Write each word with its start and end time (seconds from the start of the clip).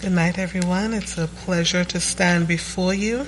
Good 0.00 0.12
night, 0.12 0.38
everyone. 0.38 0.94
It's 0.94 1.18
a 1.18 1.26
pleasure 1.26 1.84
to 1.84 1.98
stand 1.98 2.46
before 2.46 2.94
you 2.94 3.26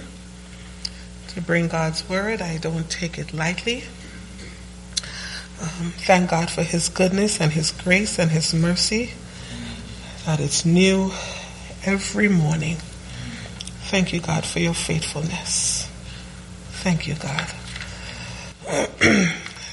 to 1.28 1.40
bring 1.40 1.66
God's 1.66 2.08
word. 2.08 2.40
I 2.40 2.58
don't 2.58 2.89
take 2.89 3.19
it 3.19 3.35
lightly. 3.35 3.82
Um, 5.61 5.93
thank 6.06 6.30
God 6.30 6.48
for 6.48 6.62
His 6.62 6.88
goodness 6.88 7.41
and 7.41 7.51
His 7.51 7.72
grace 7.72 8.21
and 8.21 8.30
His 8.30 8.54
mercy, 8.54 9.11
that 10.27 10.38
it's 10.38 10.64
new 10.64 11.11
every 11.85 12.29
morning. 12.29 12.77
Thank 13.91 14.12
you, 14.12 14.21
God, 14.21 14.46
for 14.46 14.61
your 14.61 14.75
faithfulness. 14.75 15.91
Thank 16.84 17.09
you, 17.09 17.16
God. 17.16 17.48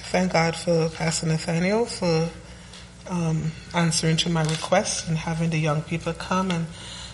thank 0.09 0.33
God 0.33 0.55
for 0.55 0.89
Pastor 0.89 1.27
Nathaniel 1.27 1.85
for 1.85 2.27
um, 3.09 3.51
answering 3.73 4.17
to 4.17 4.29
my 4.29 4.43
request 4.43 5.07
and 5.07 5.17
having 5.17 5.49
the 5.49 5.57
young 5.57 5.81
people 5.81 6.13
come 6.13 6.51
and 6.51 6.65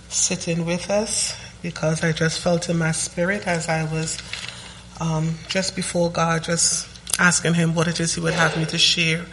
sit 0.10 0.48
in 0.48 0.66
with 0.66 0.90
us 0.90 1.36
because 1.62 2.04
I 2.04 2.12
just 2.12 2.40
felt 2.40 2.70
in 2.70 2.78
my 2.78 2.92
spirit 2.92 3.48
as 3.48 3.70
I 3.70 3.84
was 3.86 4.18
um, 5.00 5.36
just 5.48 5.76
before 5.76 6.12
God, 6.12 6.44
just 6.44 6.88
asking 7.20 7.56
Him 7.56 7.74
what 7.74 7.88
it 7.88 8.00
is 8.00 8.14
He 8.16 8.22
would 8.22 8.34
have 8.34 8.58
me 8.58 8.66
to 8.66 8.78
share, 8.78 9.26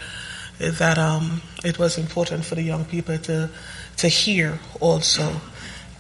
that 0.59 0.99
um, 0.99 1.43
it 1.65 1.79
was 1.79 1.99
important 1.99 2.45
for 2.45 2.55
the 2.55 2.63
young 2.63 2.85
people 2.85 3.19
to 3.19 3.51
to 3.99 4.09
hear 4.09 4.59
also, 4.81 5.41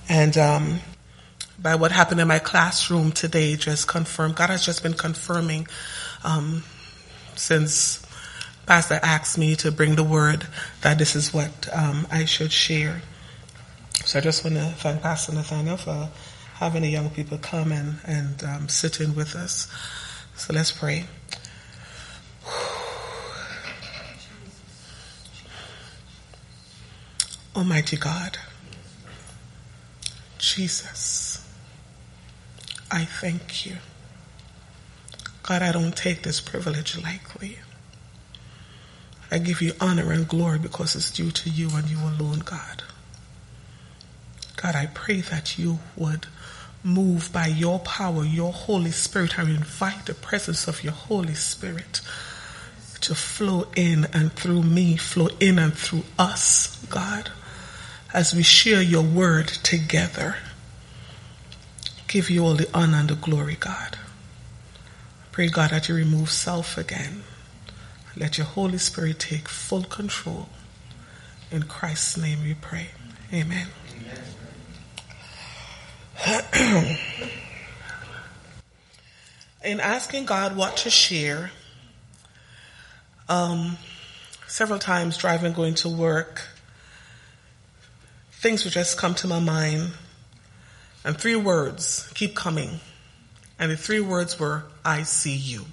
and 0.08 0.38
um, 0.38 0.80
by 1.58 1.74
what 1.74 1.92
happened 1.92 2.20
in 2.20 2.28
my 2.28 2.38
classroom 2.38 3.12
today, 3.12 3.56
just 3.56 3.88
confirmed. 3.88 4.36
God 4.36 4.50
has 4.50 4.64
just 4.64 4.82
been 4.82 4.94
confirming 4.94 5.66
um, 6.24 6.62
since 7.36 7.99
Pastor 8.70 9.00
asked 9.02 9.36
me 9.36 9.56
to 9.56 9.72
bring 9.72 9.96
the 9.96 10.04
word 10.04 10.46
that 10.82 10.96
this 10.96 11.16
is 11.16 11.34
what 11.34 11.68
um, 11.76 12.06
I 12.08 12.24
should 12.24 12.52
share. 12.52 13.02
So 14.04 14.20
I 14.20 14.22
just 14.22 14.44
want 14.44 14.54
to 14.58 14.62
thank 14.62 15.02
Pastor 15.02 15.32
Nathaniel 15.32 15.76
for 15.76 16.08
having 16.54 16.82
the 16.82 16.88
young 16.88 17.10
people 17.10 17.36
come 17.36 17.72
and, 17.72 17.96
and 18.06 18.44
um, 18.44 18.68
sit 18.68 19.00
in 19.00 19.16
with 19.16 19.34
us. 19.34 19.66
So 20.36 20.54
let's 20.54 20.70
pray. 20.70 21.06
Almighty 27.56 27.96
God, 27.96 28.38
Jesus, 30.38 31.44
I 32.88 33.04
thank 33.04 33.66
you. 33.66 33.78
God, 35.42 35.60
I 35.60 35.72
don't 35.72 35.96
take 35.96 36.22
this 36.22 36.40
privilege 36.40 36.96
lightly. 37.02 37.58
I 39.30 39.38
give 39.38 39.62
you 39.62 39.72
honor 39.80 40.12
and 40.12 40.26
glory 40.26 40.58
because 40.58 40.96
it's 40.96 41.10
due 41.10 41.30
to 41.30 41.50
you 41.50 41.70
and 41.72 41.88
you 41.88 41.98
alone, 41.98 42.40
God. 42.40 42.82
God, 44.56 44.74
I 44.74 44.86
pray 44.86 45.20
that 45.20 45.58
you 45.58 45.78
would 45.96 46.26
move 46.82 47.32
by 47.32 47.46
your 47.46 47.78
power, 47.80 48.24
your 48.24 48.52
Holy 48.52 48.90
Spirit. 48.90 49.38
I 49.38 49.42
invite 49.42 50.06
the 50.06 50.14
presence 50.14 50.66
of 50.66 50.82
your 50.82 50.92
Holy 50.92 51.34
Spirit 51.34 52.00
to 53.02 53.14
flow 53.14 53.68
in 53.76 54.06
and 54.12 54.32
through 54.32 54.62
me, 54.62 54.96
flow 54.96 55.28
in 55.38 55.58
and 55.58 55.72
through 55.74 56.04
us, 56.18 56.76
God, 56.86 57.30
as 58.12 58.34
we 58.34 58.42
share 58.42 58.82
your 58.82 59.02
word 59.02 59.48
together. 59.48 60.36
Give 62.08 62.28
you 62.28 62.44
all 62.44 62.54
the 62.54 62.68
honor 62.74 62.98
and 62.98 63.08
the 63.08 63.14
glory, 63.14 63.56
God. 63.58 63.96
I 63.96 65.26
pray, 65.32 65.48
God, 65.48 65.70
that 65.70 65.88
you 65.88 65.94
remove 65.94 66.30
self 66.30 66.76
again. 66.76 67.22
Let 68.16 68.38
your 68.38 68.46
Holy 68.46 68.78
Spirit 68.78 69.18
take 69.18 69.48
full 69.48 69.84
control. 69.84 70.48
In 71.50 71.64
Christ's 71.64 72.16
name 72.16 72.42
we 72.42 72.54
pray. 72.54 72.88
Amen. 73.32 73.68
In 79.64 79.80
asking 79.80 80.26
God 80.26 80.56
what 80.56 80.76
to 80.78 80.90
share, 80.90 81.50
um, 83.28 83.78
several 84.46 84.78
times 84.78 85.16
driving, 85.16 85.52
going 85.52 85.74
to 85.74 85.88
work, 85.88 86.42
things 88.32 88.64
would 88.64 88.72
just 88.72 88.98
come 88.98 89.14
to 89.14 89.26
my 89.26 89.38
mind, 89.38 89.92
and 91.04 91.16
three 91.16 91.36
words 91.36 92.10
keep 92.14 92.34
coming. 92.34 92.80
And 93.58 93.70
the 93.70 93.76
three 93.76 94.00
words 94.00 94.38
were, 94.38 94.64
I 94.84 95.04
see 95.04 95.36
you. 95.36 95.66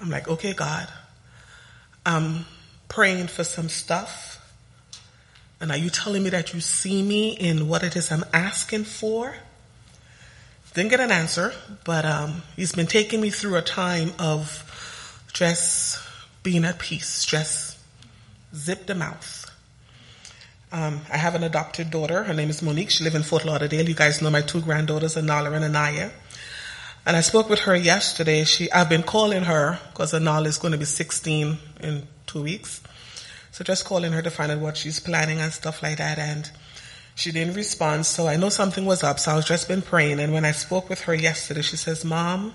I'm 0.00 0.10
like, 0.10 0.28
okay, 0.28 0.52
God, 0.52 0.88
I'm 2.06 2.46
praying 2.88 3.28
for 3.28 3.44
some 3.44 3.68
stuff. 3.68 4.36
And 5.60 5.70
are 5.70 5.76
you 5.76 5.90
telling 5.90 6.22
me 6.22 6.30
that 6.30 6.54
you 6.54 6.60
see 6.60 7.02
me 7.02 7.36
in 7.36 7.68
what 7.68 7.82
it 7.82 7.94
is 7.96 8.10
I'm 8.10 8.24
asking 8.32 8.84
for? 8.84 9.34
Didn't 10.72 10.90
get 10.90 11.00
an 11.00 11.10
answer, 11.10 11.52
but 11.84 12.04
um, 12.04 12.42
he's 12.56 12.72
been 12.72 12.86
taking 12.86 13.20
me 13.20 13.30
through 13.30 13.56
a 13.56 13.62
time 13.62 14.12
of 14.18 15.26
just 15.32 16.00
being 16.42 16.64
at 16.64 16.78
peace, 16.78 17.24
just 17.24 17.78
zip 18.54 18.86
the 18.86 18.94
mouth. 18.94 19.50
Um, 20.72 21.00
I 21.12 21.16
have 21.16 21.34
an 21.34 21.42
adopted 21.42 21.90
daughter. 21.90 22.22
Her 22.22 22.32
name 22.32 22.48
is 22.48 22.62
Monique. 22.62 22.90
She 22.90 23.02
lives 23.02 23.16
in 23.16 23.24
Fort 23.24 23.44
Lauderdale. 23.44 23.88
You 23.88 23.94
guys 23.94 24.22
know 24.22 24.30
my 24.30 24.40
two 24.40 24.60
granddaughters, 24.60 25.16
Anala 25.16 25.52
and 25.54 25.64
Anaya. 25.64 26.10
And 27.06 27.16
I 27.16 27.22
spoke 27.22 27.48
with 27.48 27.60
her 27.60 27.74
yesterday. 27.74 28.44
She, 28.44 28.70
I've 28.70 28.88
been 28.88 29.02
calling 29.02 29.44
her 29.44 29.78
because 29.90 30.12
Anala 30.12 30.46
is 30.46 30.58
going 30.58 30.72
to 30.72 30.78
be 30.78 30.84
16 30.84 31.58
in 31.80 32.06
two 32.26 32.42
weeks. 32.42 32.82
So 33.52 33.64
just 33.64 33.84
calling 33.84 34.12
her 34.12 34.22
to 34.22 34.30
find 34.30 34.52
out 34.52 34.60
what 34.60 34.76
she's 34.76 35.00
planning 35.00 35.38
and 35.40 35.52
stuff 35.52 35.82
like 35.82 35.98
that. 35.98 36.18
And 36.18 36.50
she 37.14 37.32
didn't 37.32 37.54
respond. 37.54 38.06
So 38.06 38.26
I 38.26 38.36
know 38.36 38.50
something 38.50 38.84
was 38.84 39.02
up. 39.02 39.18
So 39.18 39.32
I 39.32 39.36
was 39.36 39.46
just 39.46 39.66
been 39.66 39.82
praying. 39.82 40.20
And 40.20 40.32
when 40.32 40.44
I 40.44 40.52
spoke 40.52 40.88
with 40.88 41.00
her 41.02 41.14
yesterday, 41.14 41.62
she 41.62 41.76
says, 41.76 42.04
Mom, 42.04 42.54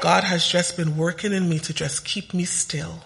God 0.00 0.24
has 0.24 0.46
just 0.46 0.76
been 0.76 0.96
working 0.96 1.32
in 1.32 1.48
me 1.48 1.58
to 1.60 1.74
just 1.74 2.04
keep 2.04 2.32
me 2.32 2.44
still. 2.44 3.00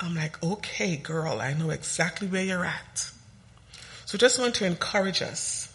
I'm 0.00 0.14
like, 0.14 0.42
okay, 0.42 0.96
girl, 0.96 1.40
I 1.40 1.54
know 1.54 1.70
exactly 1.70 2.28
where 2.28 2.44
you're 2.44 2.64
at. 2.64 3.10
So 4.06 4.16
just 4.16 4.38
want 4.38 4.54
to 4.56 4.66
encourage 4.66 5.22
us 5.22 5.74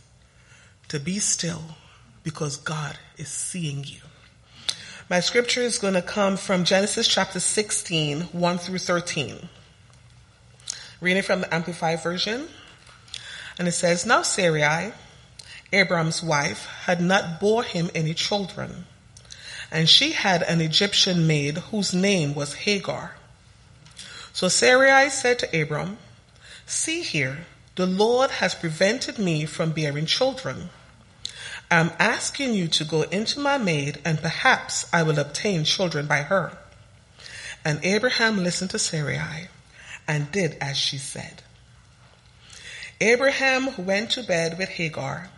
to 0.88 1.00
be 1.00 1.20
still 1.20 1.62
because 2.24 2.58
God 2.58 2.98
is 3.18 3.28
seeing 3.28 3.84
you. 3.84 4.00
My 5.10 5.20
scripture 5.20 5.62
is 5.62 5.78
going 5.78 5.96
to 5.96 6.02
come 6.02 6.38
from 6.38 6.64
Genesis 6.64 7.08
chapter 7.08 7.40
16, 7.40 8.22
1 8.22 8.58
through 8.58 8.78
13. 8.78 9.50
Reading 11.02 11.24
from 11.24 11.42
the 11.42 11.54
Amplified 11.54 12.02
Version. 12.02 12.48
And 13.60 13.68
it 13.68 13.74
says, 13.74 14.06
Now 14.06 14.22
Sarai, 14.22 14.94
Abram's 15.74 16.24
wife, 16.24 16.66
had 16.86 17.02
not 17.02 17.40
bore 17.40 17.64
him 17.64 17.90
any 17.94 18.14
children. 18.14 18.86
And 19.70 19.90
she 19.90 20.14
had 20.14 20.42
an 20.44 20.62
Egyptian 20.62 21.28
maid 21.28 21.58
whose 21.58 21.94
name 21.94 22.34
was 22.34 22.54
Hagar. 22.54 23.16
So 24.32 24.48
Sarai 24.48 25.10
said 25.10 25.40
to 25.40 25.62
Abram, 25.62 25.98
See 26.66 27.02
here, 27.02 27.46
the 27.76 27.86
Lord 27.86 28.32
has 28.32 28.56
prevented 28.56 29.20
me 29.20 29.46
from 29.46 29.72
bearing 29.72 30.06
children. 30.06 30.70
I'm 31.74 31.92
asking 31.98 32.54
you 32.54 32.68
to 32.68 32.86
go 32.86 33.02
into 33.02 33.40
my 33.40 33.58
maid, 33.58 33.98
and 34.06 34.22
perhaps 34.22 34.86
I 34.94 35.02
will 35.02 35.18
obtain 35.18 35.64
children 35.64 36.06
by 36.06 36.18
her. 36.18 36.56
And 37.66 37.84
Abraham 37.84 38.44
listened 38.44 38.70
to 38.72 38.80
Sarai 38.80 39.48
and 40.08 40.32
did 40.32 40.56
as 40.62 40.78
she 40.78 41.00
said. 41.00 41.42
Abraham 43.02 43.86
went 43.86 44.12
to 44.12 44.22
bed 44.22 44.60
with 44.60 44.70
Hagar, 44.70 45.32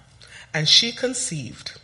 and 0.54 0.68
she 0.68 0.92
conceived. 0.92 1.80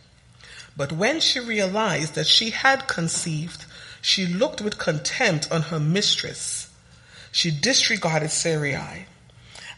But 0.76 0.92
when 0.92 1.20
she 1.20 1.40
realized 1.40 2.14
that 2.16 2.26
she 2.26 2.50
had 2.50 2.86
conceived, 2.86 3.64
she 4.02 4.26
looked 4.26 4.60
with 4.60 4.76
contempt 4.76 5.50
on 5.50 5.62
her 5.62 5.80
mistress. 5.80 6.68
She 7.30 7.50
disregarded 7.50 8.30
Sarai 8.30 9.06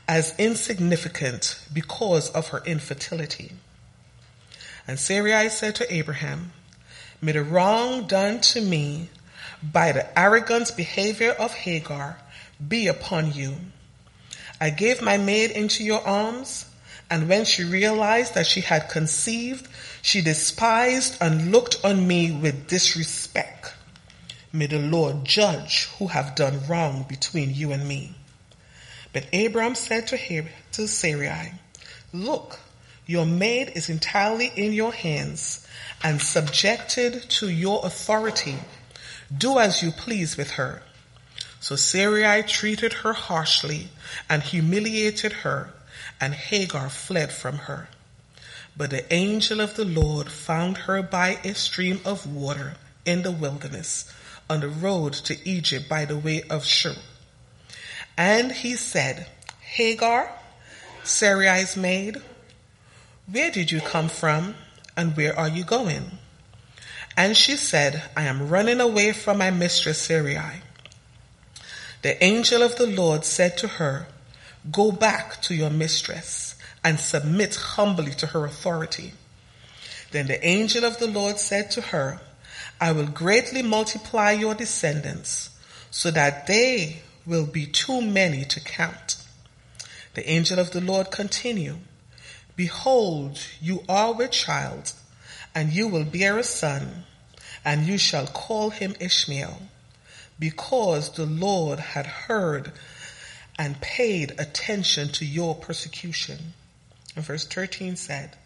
as 0.08 0.34
insignificant 0.36 1.60
because 1.72 2.28
of 2.30 2.48
her 2.48 2.62
infertility. 2.66 3.52
And 4.86 4.98
Sarai 4.98 5.48
said 5.48 5.74
to 5.76 5.94
Abraham, 5.94 6.52
May 7.20 7.32
the 7.32 7.42
wrong 7.42 8.06
done 8.06 8.40
to 8.40 8.60
me 8.60 9.08
by 9.62 9.92
the 9.92 10.18
arrogant 10.18 10.76
behavior 10.76 11.30
of 11.32 11.54
Hagar 11.54 12.18
be 12.66 12.86
upon 12.86 13.32
you. 13.32 13.56
I 14.60 14.70
gave 14.70 15.00
my 15.00 15.16
maid 15.16 15.50
into 15.50 15.82
your 15.82 16.06
arms, 16.06 16.66
and 17.10 17.28
when 17.28 17.44
she 17.44 17.64
realized 17.64 18.34
that 18.34 18.46
she 18.46 18.60
had 18.60 18.88
conceived, 18.88 19.68
she 20.02 20.20
despised 20.20 21.16
and 21.20 21.50
looked 21.50 21.82
on 21.84 22.06
me 22.06 22.30
with 22.32 22.68
disrespect. 22.68 23.74
May 24.52 24.66
the 24.66 24.78
Lord 24.78 25.24
judge 25.24 25.88
who 25.98 26.08
have 26.08 26.34
done 26.34 26.66
wrong 26.68 27.04
between 27.08 27.54
you 27.54 27.72
and 27.72 27.88
me. 27.88 28.14
But 29.12 29.26
Abram 29.32 29.74
said 29.74 30.08
to, 30.08 30.16
him, 30.16 30.48
to 30.72 30.86
Sarai, 30.86 31.54
Look, 32.12 32.60
your 33.06 33.26
maid 33.26 33.72
is 33.74 33.88
entirely 33.88 34.52
in 34.56 34.72
your 34.72 34.92
hands 34.92 35.66
and 36.02 36.20
subjected 36.20 37.22
to 37.28 37.48
your 37.48 37.84
authority. 37.84 38.56
Do 39.36 39.58
as 39.58 39.82
you 39.82 39.90
please 39.90 40.36
with 40.36 40.52
her. 40.52 40.82
So 41.60 41.76
Sarai 41.76 42.42
treated 42.42 42.92
her 42.92 43.12
harshly 43.12 43.88
and 44.28 44.42
humiliated 44.42 45.32
her, 45.32 45.70
and 46.20 46.34
Hagar 46.34 46.90
fled 46.90 47.32
from 47.32 47.58
her. 47.58 47.88
But 48.76 48.90
the 48.90 49.12
angel 49.12 49.60
of 49.60 49.74
the 49.74 49.84
Lord 49.84 50.30
found 50.30 50.78
her 50.78 51.02
by 51.02 51.38
a 51.44 51.54
stream 51.54 52.00
of 52.04 52.26
water 52.26 52.74
in 53.06 53.22
the 53.22 53.30
wilderness 53.30 54.12
on 54.50 54.60
the 54.60 54.68
road 54.68 55.12
to 55.14 55.48
Egypt 55.48 55.88
by 55.88 56.04
the 56.04 56.18
way 56.18 56.42
of 56.50 56.64
Shur. 56.64 56.96
And 58.16 58.52
he 58.52 58.74
said, 58.74 59.26
Hagar, 59.60 60.30
Sarai's 61.02 61.76
maid, 61.76 62.20
where 63.30 63.50
did 63.50 63.70
you 63.70 63.80
come 63.80 64.08
from 64.08 64.54
and 64.96 65.16
where 65.16 65.38
are 65.38 65.48
you 65.48 65.64
going? 65.64 66.18
And 67.16 67.36
she 67.36 67.56
said, 67.56 68.02
I 68.16 68.24
am 68.24 68.48
running 68.48 68.80
away 68.80 69.12
from 69.12 69.38
my 69.38 69.50
mistress 69.50 69.98
Sarai. 69.98 70.62
The 72.02 72.22
angel 72.22 72.62
of 72.62 72.76
the 72.76 72.86
Lord 72.86 73.24
said 73.24 73.56
to 73.58 73.68
her, 73.68 74.08
Go 74.70 74.92
back 74.92 75.40
to 75.42 75.54
your 75.54 75.70
mistress 75.70 76.54
and 76.82 77.00
submit 77.00 77.54
humbly 77.54 78.12
to 78.12 78.28
her 78.28 78.44
authority. 78.44 79.14
Then 80.10 80.26
the 80.26 80.44
angel 80.46 80.84
of 80.84 80.98
the 80.98 81.06
Lord 81.06 81.38
said 81.38 81.70
to 81.72 81.80
her, 81.80 82.20
I 82.80 82.92
will 82.92 83.06
greatly 83.06 83.62
multiply 83.62 84.32
your 84.32 84.54
descendants 84.54 85.50
so 85.90 86.10
that 86.10 86.46
they 86.46 87.02
will 87.24 87.46
be 87.46 87.66
too 87.66 88.02
many 88.02 88.44
to 88.44 88.60
count. 88.60 89.16
The 90.14 90.28
angel 90.28 90.58
of 90.58 90.72
the 90.72 90.80
Lord 90.80 91.10
continued, 91.10 91.78
Behold, 92.56 93.38
you 93.60 93.82
are 93.88 94.12
with 94.12 94.30
child, 94.30 94.92
and 95.54 95.72
you 95.72 95.88
will 95.88 96.04
bear 96.04 96.38
a 96.38 96.44
son, 96.44 97.04
and 97.64 97.84
you 97.86 97.98
shall 97.98 98.26
call 98.26 98.70
him 98.70 98.94
Ishmael, 99.00 99.62
because 100.38 101.10
the 101.10 101.26
Lord 101.26 101.80
had 101.80 102.06
heard 102.06 102.72
and 103.58 103.80
paid 103.80 104.34
attention 104.38 105.08
to 105.08 105.24
your 105.24 105.54
persecution. 105.54 106.54
And 107.16 107.24
verse 107.24 107.46
13 107.46 107.96
said, 107.96 108.36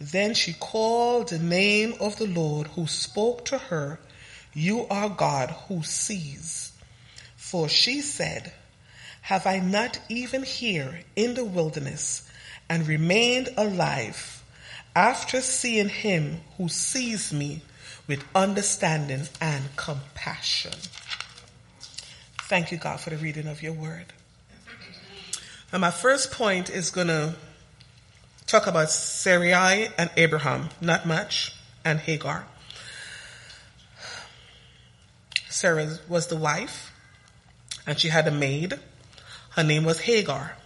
Then 0.00 0.34
she 0.34 0.54
called 0.54 1.28
the 1.28 1.38
name 1.38 1.94
of 2.00 2.16
the 2.16 2.26
Lord 2.26 2.68
who 2.68 2.86
spoke 2.86 3.44
to 3.46 3.58
her, 3.58 3.98
You 4.54 4.86
are 4.88 5.08
God 5.10 5.50
who 5.68 5.82
sees. 5.82 6.72
For 7.36 7.68
she 7.68 8.00
said, 8.00 8.52
Have 9.22 9.46
I 9.46 9.58
not 9.58 9.98
even 10.08 10.42
here 10.42 11.00
in 11.14 11.34
the 11.34 11.44
wilderness 11.44 12.25
and 12.68 12.86
remained 12.86 13.48
alive 13.56 14.42
after 14.94 15.40
seeing 15.40 15.88
him 15.88 16.40
who 16.56 16.68
sees 16.68 17.32
me 17.32 17.62
with 18.08 18.24
understanding 18.34 19.28
and 19.40 19.64
compassion? 19.76 20.72
Thank 22.42 22.70
you, 22.70 22.78
God, 22.78 23.00
for 23.00 23.10
the 23.10 23.16
reading 23.16 23.48
of 23.48 23.62
your 23.62 23.72
word. 23.72 24.06
And 25.72 25.80
my 25.80 25.90
first 25.90 26.30
point 26.30 26.70
is 26.70 26.90
going 26.90 27.08
to 27.08 27.34
talk 28.46 28.66
about 28.66 28.88
Sarai 28.88 29.88
and 29.98 30.10
Abraham, 30.16 30.68
not 30.80 31.06
much, 31.06 31.52
and 31.84 31.98
Hagar. 31.98 32.46
Sarah 35.48 35.98
was 36.08 36.28
the 36.28 36.36
wife, 36.36 36.92
and 37.86 37.98
she 37.98 38.08
had 38.08 38.28
a 38.28 38.30
maid. 38.30 38.78
Her 39.50 39.64
name 39.64 39.84
was 39.84 40.00
Hagar. 40.00 40.56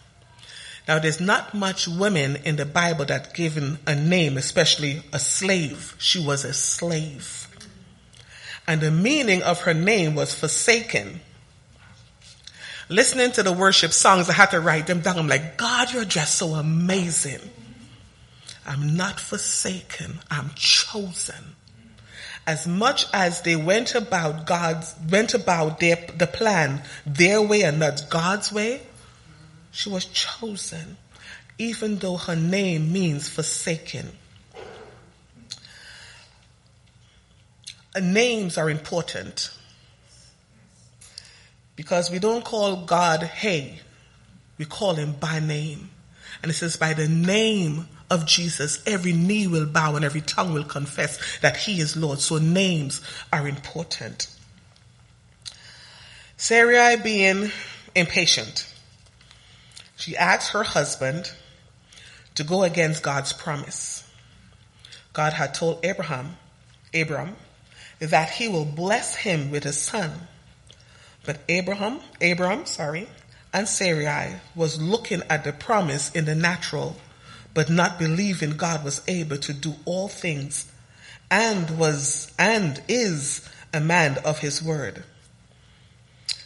Now, 0.90 0.98
there's 0.98 1.20
not 1.20 1.54
much 1.54 1.86
women 1.86 2.34
in 2.34 2.56
the 2.56 2.66
Bible 2.66 3.04
that 3.04 3.32
given 3.32 3.78
a 3.86 3.94
name, 3.94 4.36
especially 4.36 5.02
a 5.12 5.20
slave. 5.20 5.94
She 5.98 6.18
was 6.20 6.44
a 6.44 6.52
slave. 6.52 7.46
And 8.66 8.80
the 8.80 8.90
meaning 8.90 9.42
of 9.42 9.60
her 9.62 9.72
name 9.72 10.16
was 10.16 10.34
forsaken 10.34 11.20
listening 12.90 13.30
to 13.32 13.42
the 13.42 13.52
worship 13.52 13.92
songs, 13.92 14.28
I 14.28 14.34
had 14.34 14.50
to 14.50 14.60
write 14.60 14.86
them 14.86 15.00
down. 15.00 15.18
I'm 15.18 15.28
like, 15.28 15.56
God, 15.56 15.92
you're 15.92 16.04
just 16.04 16.34
so 16.34 16.54
amazing. 16.54 17.40
I'm 18.66 18.96
not 18.96 19.18
forsaken. 19.18 20.18
I'm 20.30 20.50
chosen. 20.56 21.56
As 22.46 22.66
much 22.66 23.06
as 23.14 23.42
they 23.42 23.54
went 23.54 23.94
about 23.94 24.44
God's, 24.44 24.94
went 25.08 25.34
about 25.34 25.78
their, 25.78 26.04
the 26.16 26.26
plan 26.26 26.82
their 27.06 27.40
way 27.40 27.62
and 27.62 27.78
not 27.78 28.06
God's 28.10 28.52
way, 28.52 28.82
she 29.70 29.88
was 29.88 30.04
chosen, 30.06 30.96
even 31.58 31.96
though 31.96 32.16
her 32.16 32.36
name 32.36 32.92
means 32.92 33.28
forsaken. 33.28 34.12
Names 38.00 38.56
are 38.56 38.70
important. 38.70 39.50
Because 41.76 42.10
we 42.10 42.18
don't 42.18 42.44
call 42.44 42.84
God, 42.84 43.22
hey, 43.22 43.80
we 44.58 44.64
call 44.64 44.94
him 44.94 45.12
by 45.12 45.40
name. 45.40 45.90
And 46.42 46.50
it 46.50 46.54
says, 46.54 46.76
by 46.76 46.92
the 46.92 47.08
name 47.08 47.88
of 48.10 48.26
Jesus, 48.26 48.82
every 48.86 49.12
knee 49.12 49.46
will 49.46 49.66
bow 49.66 49.96
and 49.96 50.04
every 50.04 50.20
tongue 50.20 50.52
will 50.52 50.64
confess 50.64 51.38
that 51.40 51.56
he 51.56 51.80
is 51.80 51.96
Lord. 51.96 52.18
So 52.20 52.38
names 52.38 53.00
are 53.32 53.46
important. 53.46 54.28
Sarai 56.36 56.96
being 56.96 57.50
impatient, 57.94 58.69
she 60.00 60.16
asked 60.16 60.52
her 60.52 60.64
husband 60.64 61.30
to 62.34 62.42
go 62.42 62.64
against 62.64 63.02
God's 63.02 63.32
promise. 63.32 64.02
God 65.12 65.32
had 65.32 65.54
told 65.54 65.84
Abraham, 65.84 66.36
Abram, 66.92 67.36
that 68.00 68.30
he 68.30 68.48
will 68.48 68.64
bless 68.64 69.14
him 69.14 69.50
with 69.50 69.64
a 69.64 69.72
son 69.72 70.28
but 71.24 71.38
Abraham, 71.48 72.00
Abram, 72.20 72.66
sorry, 72.66 73.08
and 73.52 73.68
Sarai 73.68 74.40
was 74.54 74.80
looking 74.80 75.22
at 75.28 75.44
the 75.44 75.52
promise 75.52 76.10
in 76.10 76.24
the 76.24 76.34
natural, 76.34 76.96
but 77.52 77.68
not 77.68 77.98
believing 77.98 78.56
God 78.56 78.84
was 78.84 79.02
able 79.06 79.36
to 79.38 79.52
do 79.52 79.74
all 79.84 80.08
things 80.08 80.70
and 81.30 81.78
was 81.78 82.32
and 82.38 82.80
is 82.88 83.48
a 83.72 83.80
man 83.80 84.18
of 84.24 84.38
his 84.38 84.62
word. 84.62 85.04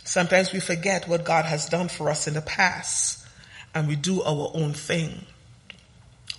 Sometimes 0.03 0.53
we 0.53 0.61
forget 0.61 1.09
what 1.09 1.25
God 1.25 1.45
has 1.45 1.69
done 1.69 1.89
for 1.89 2.11
us 2.11 2.27
in 2.27 2.35
the 2.35 2.43
past 2.43 3.24
and 3.75 3.89
we 3.89 3.97
do 3.97 4.23
our 4.23 4.51
own 4.55 4.73
thing. 4.73 5.27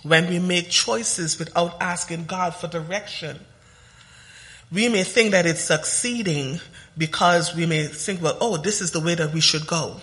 When 0.02 0.28
we 0.28 0.38
make 0.38 0.70
choices 0.70 1.38
without 1.38 1.76
asking 1.80 2.26
God 2.26 2.54
for 2.54 2.68
direction, 2.68 3.40
we 4.72 4.88
may 4.88 5.04
think 5.04 5.32
that 5.32 5.46
it's 5.46 5.60
succeeding 5.60 6.60
because 6.96 7.54
we 7.54 7.66
may 7.66 7.84
think, 7.84 8.22
well, 8.22 8.36
oh, 8.40 8.56
this 8.56 8.80
is 8.80 8.90
the 8.90 9.00
way 9.00 9.14
that 9.14 9.32
we 9.32 9.40
should 9.40 9.66
go. 9.66 9.96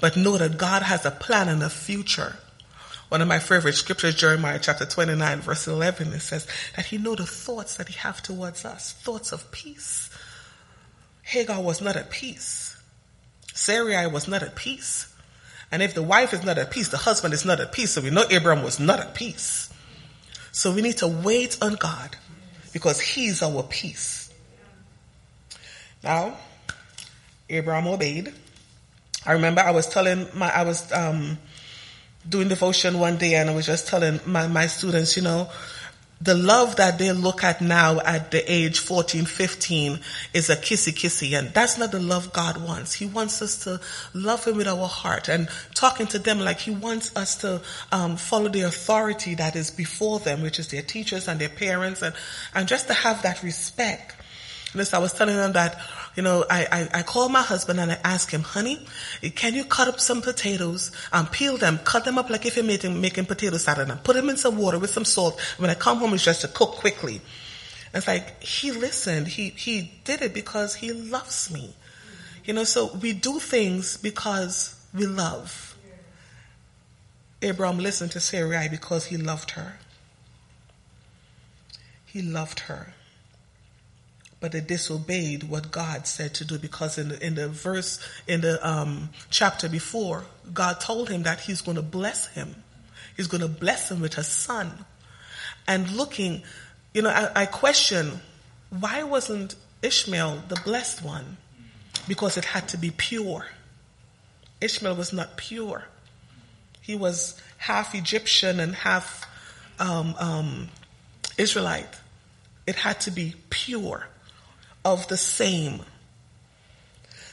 But 0.00 0.16
know 0.16 0.36
that 0.36 0.58
God 0.58 0.82
has 0.82 1.04
a 1.04 1.10
plan 1.10 1.48
and 1.48 1.62
a 1.62 1.70
future. 1.70 2.36
One 3.08 3.22
of 3.22 3.28
my 3.28 3.38
favorite 3.38 3.74
scriptures, 3.74 4.16
Jeremiah 4.16 4.58
chapter 4.60 4.84
29 4.84 5.40
verse 5.40 5.68
11, 5.68 6.12
it 6.12 6.20
says 6.20 6.46
that 6.74 6.86
he 6.86 6.98
know 6.98 7.14
the 7.14 7.26
thoughts 7.26 7.76
that 7.76 7.88
he 7.88 7.94
have 7.98 8.20
towards 8.20 8.64
us, 8.64 8.92
thoughts 8.92 9.30
of 9.32 9.50
peace. 9.52 10.10
Hagar 11.22 11.60
was 11.60 11.80
not 11.80 11.96
at 11.96 12.10
peace. 12.10 12.76
Sarai 13.54 14.06
was 14.06 14.26
not 14.26 14.42
at 14.42 14.56
peace. 14.56 15.12
And 15.70 15.82
if 15.82 15.94
the 15.94 16.02
wife 16.02 16.32
is 16.32 16.44
not 16.44 16.58
at 16.58 16.70
peace, 16.70 16.88
the 16.88 16.96
husband 16.96 17.34
is 17.34 17.44
not 17.44 17.60
at 17.60 17.72
peace. 17.72 17.92
So 17.92 18.00
we 18.00 18.10
know 18.10 18.24
Abraham 18.30 18.64
was 18.64 18.78
not 18.78 19.00
at 19.00 19.14
peace. 19.14 19.72
So 20.52 20.72
we 20.72 20.82
need 20.82 20.98
to 20.98 21.08
wait 21.08 21.58
on 21.60 21.74
God 21.74 22.16
because 22.72 23.00
he's 23.00 23.42
our 23.42 23.62
peace. 23.64 24.32
Now, 26.02 26.36
Abraham 27.50 27.88
obeyed. 27.88 28.32
I 29.24 29.32
remember 29.32 29.60
I 29.60 29.72
was 29.72 29.86
telling 29.86 30.28
my, 30.34 30.50
I 30.50 30.62
was, 30.62 30.90
um, 30.92 31.38
doing 32.28 32.48
devotion 32.48 32.98
one 32.98 33.16
day 33.18 33.34
and 33.34 33.50
I 33.50 33.54
was 33.54 33.66
just 33.66 33.86
telling 33.86 34.20
my, 34.26 34.46
my 34.46 34.66
students, 34.66 35.16
you 35.16 35.22
know, 35.22 35.48
the 36.20 36.34
love 36.34 36.76
that 36.76 36.98
they 36.98 37.12
look 37.12 37.44
at 37.44 37.60
now 37.60 38.00
at 38.00 38.30
the 38.30 38.50
age 38.50 38.78
14, 38.78 39.26
15 39.26 40.00
is 40.32 40.48
a 40.48 40.56
kissy 40.56 40.92
kissy. 40.92 41.38
And 41.38 41.52
that's 41.52 41.76
not 41.76 41.92
the 41.92 42.00
love 42.00 42.32
God 42.32 42.56
wants. 42.56 42.94
He 42.94 43.06
wants 43.06 43.42
us 43.42 43.64
to 43.64 43.80
love 44.14 44.44
Him 44.46 44.56
with 44.56 44.66
our 44.66 44.86
heart 44.86 45.28
and 45.28 45.48
talking 45.74 46.06
to 46.08 46.18
them 46.18 46.40
like 46.40 46.60
He 46.60 46.70
wants 46.70 47.14
us 47.16 47.36
to 47.36 47.60
um, 47.92 48.16
follow 48.16 48.48
the 48.48 48.62
authority 48.62 49.34
that 49.34 49.56
is 49.56 49.70
before 49.70 50.18
them, 50.18 50.40
which 50.40 50.58
is 50.58 50.68
their 50.68 50.82
teachers 50.82 51.28
and 51.28 51.38
their 51.38 51.50
parents 51.50 52.00
and, 52.00 52.14
and 52.54 52.66
just 52.66 52.86
to 52.86 52.94
have 52.94 53.22
that 53.22 53.42
respect. 53.42 54.16
This, 54.74 54.94
I 54.94 54.98
was 54.98 55.12
telling 55.12 55.36
them 55.36 55.52
that, 55.52 55.80
you 56.16 56.22
know, 56.22 56.46
I, 56.50 56.88
I, 56.94 57.04
I 57.04 57.28
my 57.28 57.42
husband 57.42 57.78
and 57.78 57.92
I 57.92 57.98
asked 58.02 58.30
him, 58.30 58.40
honey, 58.40 58.80
can 59.34 59.54
you 59.54 59.64
cut 59.64 59.86
up 59.86 60.00
some 60.00 60.22
potatoes, 60.22 60.90
um, 61.12 61.26
peel 61.26 61.58
them, 61.58 61.78
cut 61.84 62.06
them 62.06 62.16
up 62.16 62.30
like 62.30 62.46
if 62.46 62.56
you're 62.56 62.64
making, 62.64 63.00
making 63.00 63.26
potato 63.26 63.58
salad 63.58 63.90
and 63.90 64.02
put 64.02 64.16
them 64.16 64.30
in 64.30 64.38
some 64.38 64.56
water 64.56 64.78
with 64.78 64.90
some 64.90 65.04
salt. 65.04 65.38
When 65.58 65.68
I 65.68 65.74
come 65.74 65.98
home, 65.98 66.14
it's 66.14 66.24
just 66.24 66.40
to 66.40 66.48
cook 66.48 66.72
quickly. 66.72 67.16
And 67.16 67.96
it's 67.96 68.06
like, 68.06 68.42
he 68.42 68.72
listened. 68.72 69.28
He, 69.28 69.50
he 69.50 69.92
did 70.04 70.22
it 70.22 70.32
because 70.32 70.74
he 70.76 70.92
loves 70.92 71.52
me. 71.52 71.74
You 72.46 72.54
know, 72.54 72.64
so 72.64 72.94
we 72.94 73.12
do 73.12 73.38
things 73.38 73.98
because 73.98 74.74
we 74.94 75.04
love. 75.04 75.76
Abraham 77.42 77.78
listened 77.78 78.12
to 78.12 78.20
Sarai 78.20 78.68
because 78.70 79.06
he 79.06 79.18
loved 79.18 79.50
her. 79.52 79.78
He 82.06 82.22
loved 82.22 82.60
her. 82.60 82.94
But 84.46 84.52
they 84.52 84.60
disobeyed 84.60 85.42
what 85.42 85.72
God 85.72 86.06
said 86.06 86.34
to 86.34 86.44
do 86.44 86.56
because 86.56 86.98
in 86.98 87.08
the, 87.08 87.26
in 87.26 87.34
the 87.34 87.48
verse, 87.48 87.98
in 88.28 88.42
the 88.42 88.64
um, 88.64 89.10
chapter 89.28 89.68
before, 89.68 90.22
God 90.54 90.78
told 90.78 91.08
him 91.10 91.24
that 91.24 91.40
he's 91.40 91.62
going 91.62 91.74
to 91.74 91.82
bless 91.82 92.28
him. 92.28 92.54
He's 93.16 93.26
going 93.26 93.40
to 93.40 93.48
bless 93.48 93.90
him 93.90 94.00
with 94.00 94.16
a 94.18 94.22
son. 94.22 94.70
And 95.66 95.90
looking, 95.90 96.44
you 96.94 97.02
know, 97.02 97.10
I, 97.10 97.42
I 97.42 97.46
question 97.46 98.20
why 98.70 99.02
wasn't 99.02 99.56
Ishmael 99.82 100.44
the 100.46 100.60
blessed 100.64 101.02
one? 101.02 101.38
Because 102.06 102.36
it 102.36 102.44
had 102.44 102.68
to 102.68 102.76
be 102.76 102.92
pure. 102.92 103.46
Ishmael 104.60 104.94
was 104.94 105.12
not 105.12 105.36
pure. 105.36 105.82
He 106.82 106.94
was 106.94 107.34
half 107.58 107.96
Egyptian 107.96 108.60
and 108.60 108.76
half 108.76 109.28
um, 109.80 110.14
um, 110.20 110.68
Israelite. 111.36 111.98
It 112.64 112.76
had 112.76 113.00
to 113.00 113.10
be 113.10 113.34
pure, 113.50 114.06
of 114.86 115.08
the 115.08 115.16
same. 115.16 115.80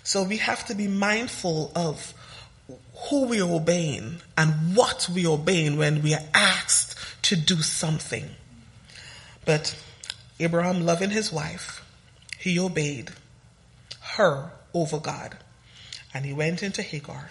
So 0.03 0.23
we 0.23 0.37
have 0.37 0.65
to 0.65 0.75
be 0.75 0.87
mindful 0.87 1.71
of 1.75 2.13
who 3.09 3.27
we 3.27 3.39
are 3.41 3.49
obeying 3.49 4.21
and 4.35 4.75
what 4.75 5.07
we 5.13 5.27
are 5.27 5.33
obeying 5.33 5.77
when 5.77 6.01
we 6.01 6.15
are 6.15 6.23
asked 6.33 6.97
to 7.23 7.35
do 7.35 7.61
something. 7.61 8.27
But 9.45 9.77
Abraham, 10.39 10.83
loving 10.83 11.11
his 11.11 11.31
wife, 11.31 11.85
he 12.39 12.59
obeyed 12.59 13.11
her 14.01 14.49
over 14.73 14.99
God. 14.99 15.37
And 16.11 16.25
he 16.25 16.33
went 16.33 16.63
into 16.63 16.81
Hagar, 16.81 17.29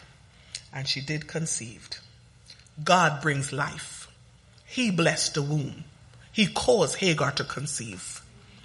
and 0.72 0.86
she 0.88 1.00
did 1.00 1.26
conceived. 1.26 1.98
God 2.82 3.20
brings 3.20 3.52
life. 3.52 4.08
He 4.64 4.90
blessed 4.90 5.34
the 5.34 5.42
womb. 5.42 5.84
He 6.32 6.46
caused 6.46 6.96
Hagar 6.96 7.32
to 7.32 7.44
conceive. 7.44 8.21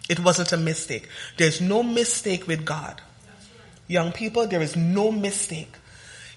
It 0.10 0.20
wasn't 0.20 0.54
a 0.54 0.58
mistake. 0.58 1.10
There's 1.38 1.60
no 1.60 1.84
mistake 1.84 2.48
with 2.48 2.66
God. 2.66 3.02
Young 3.88 4.12
people, 4.12 4.48
there 4.48 4.62
is 4.62 4.76
no 4.76 5.12
mistake. 5.12 5.74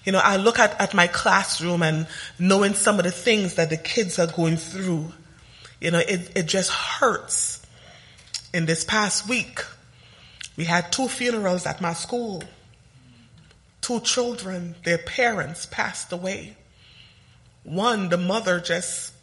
You 0.03 0.11
know, 0.11 0.21
I 0.23 0.37
look 0.37 0.57
at, 0.59 0.79
at 0.81 0.93
my 0.93 1.07
classroom 1.07 1.83
and 1.83 2.07
knowing 2.39 2.73
some 2.73 2.97
of 2.97 3.05
the 3.05 3.11
things 3.11 3.55
that 3.55 3.69
the 3.69 3.77
kids 3.77 4.17
are 4.19 4.27
going 4.27 4.57
through, 4.57 5.11
you 5.79 5.91
know, 5.91 5.99
it, 5.99 6.31
it 6.35 6.43
just 6.43 6.71
hurts. 6.71 7.61
In 8.53 8.65
this 8.65 8.83
past 8.83 9.29
week, 9.29 9.63
we 10.57 10.65
had 10.65 10.91
two 10.91 11.07
funerals 11.07 11.65
at 11.65 11.81
my 11.81 11.93
school. 11.93 12.43
Two 13.79 13.99
children, 14.01 14.75
their 14.83 14.97
parents 14.97 15.65
passed 15.65 16.11
away. 16.11 16.55
One, 17.63 18.09
the 18.09 18.17
mother 18.17 18.59
just 18.59 19.13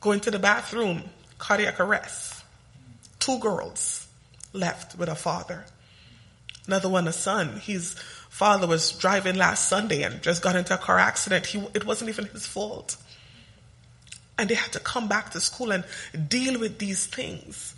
going 0.00 0.20
to 0.20 0.30
the 0.30 0.38
bathroom, 0.38 1.02
cardiac 1.38 1.80
arrest. 1.80 2.31
Two 3.22 3.38
girls 3.38 4.08
left 4.52 4.98
with 4.98 5.08
a 5.08 5.14
father. 5.14 5.64
Another 6.66 6.88
one, 6.88 7.06
a 7.06 7.12
son. 7.12 7.60
His 7.60 7.94
father 8.28 8.66
was 8.66 8.90
driving 8.90 9.36
last 9.36 9.68
Sunday 9.68 10.02
and 10.02 10.20
just 10.20 10.42
got 10.42 10.56
into 10.56 10.74
a 10.74 10.78
car 10.78 10.98
accident. 10.98 11.46
He, 11.46 11.64
it 11.72 11.86
wasn't 11.86 12.10
even 12.10 12.24
his 12.26 12.48
fault. 12.48 12.96
And 14.36 14.50
they 14.50 14.56
had 14.56 14.72
to 14.72 14.80
come 14.80 15.06
back 15.06 15.30
to 15.30 15.40
school 15.40 15.70
and 15.70 15.84
deal 16.28 16.58
with 16.58 16.80
these 16.80 17.06
things. 17.06 17.76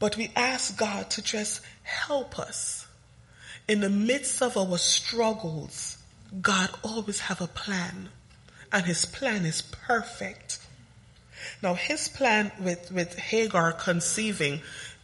But 0.00 0.16
we 0.16 0.32
ask 0.34 0.76
God 0.76 1.10
to 1.10 1.22
just 1.22 1.60
help 1.84 2.36
us. 2.36 2.84
In 3.68 3.78
the 3.78 3.90
midst 3.90 4.42
of 4.42 4.56
our 4.56 4.76
struggles, 4.76 5.98
God 6.42 6.70
always 6.82 7.20
have 7.20 7.40
a 7.40 7.46
plan. 7.46 8.08
And 8.72 8.86
his 8.86 9.04
plan 9.04 9.44
is 9.44 9.62
perfect. 9.62 10.58
Now 11.62 11.74
his 11.74 12.08
plan 12.08 12.52
with, 12.60 12.90
with 12.92 13.18
Hagar 13.18 13.72
conceiving, 13.72 14.60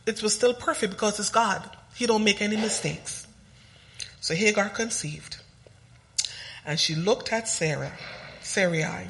it 0.06 0.22
was 0.22 0.34
still 0.34 0.54
perfect 0.54 0.92
because 0.92 1.18
it's 1.18 1.30
God. 1.30 1.68
He 1.94 2.06
don't 2.06 2.24
make 2.24 2.42
any 2.42 2.56
mistakes. 2.56 3.26
So 4.20 4.34
Hagar 4.34 4.68
conceived. 4.68 5.38
And 6.66 6.80
she 6.80 6.94
looked 6.94 7.32
at 7.32 7.48
Sarah, 7.48 7.92
Sarai, 8.42 9.08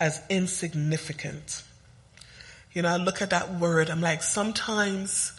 as 0.00 0.20
insignificant. 0.28 1.62
You 2.72 2.82
know, 2.82 2.88
I 2.88 2.96
look 2.96 3.22
at 3.22 3.30
that 3.30 3.54
word, 3.54 3.90
I'm 3.90 4.00
like, 4.00 4.22
sometimes 4.22 5.32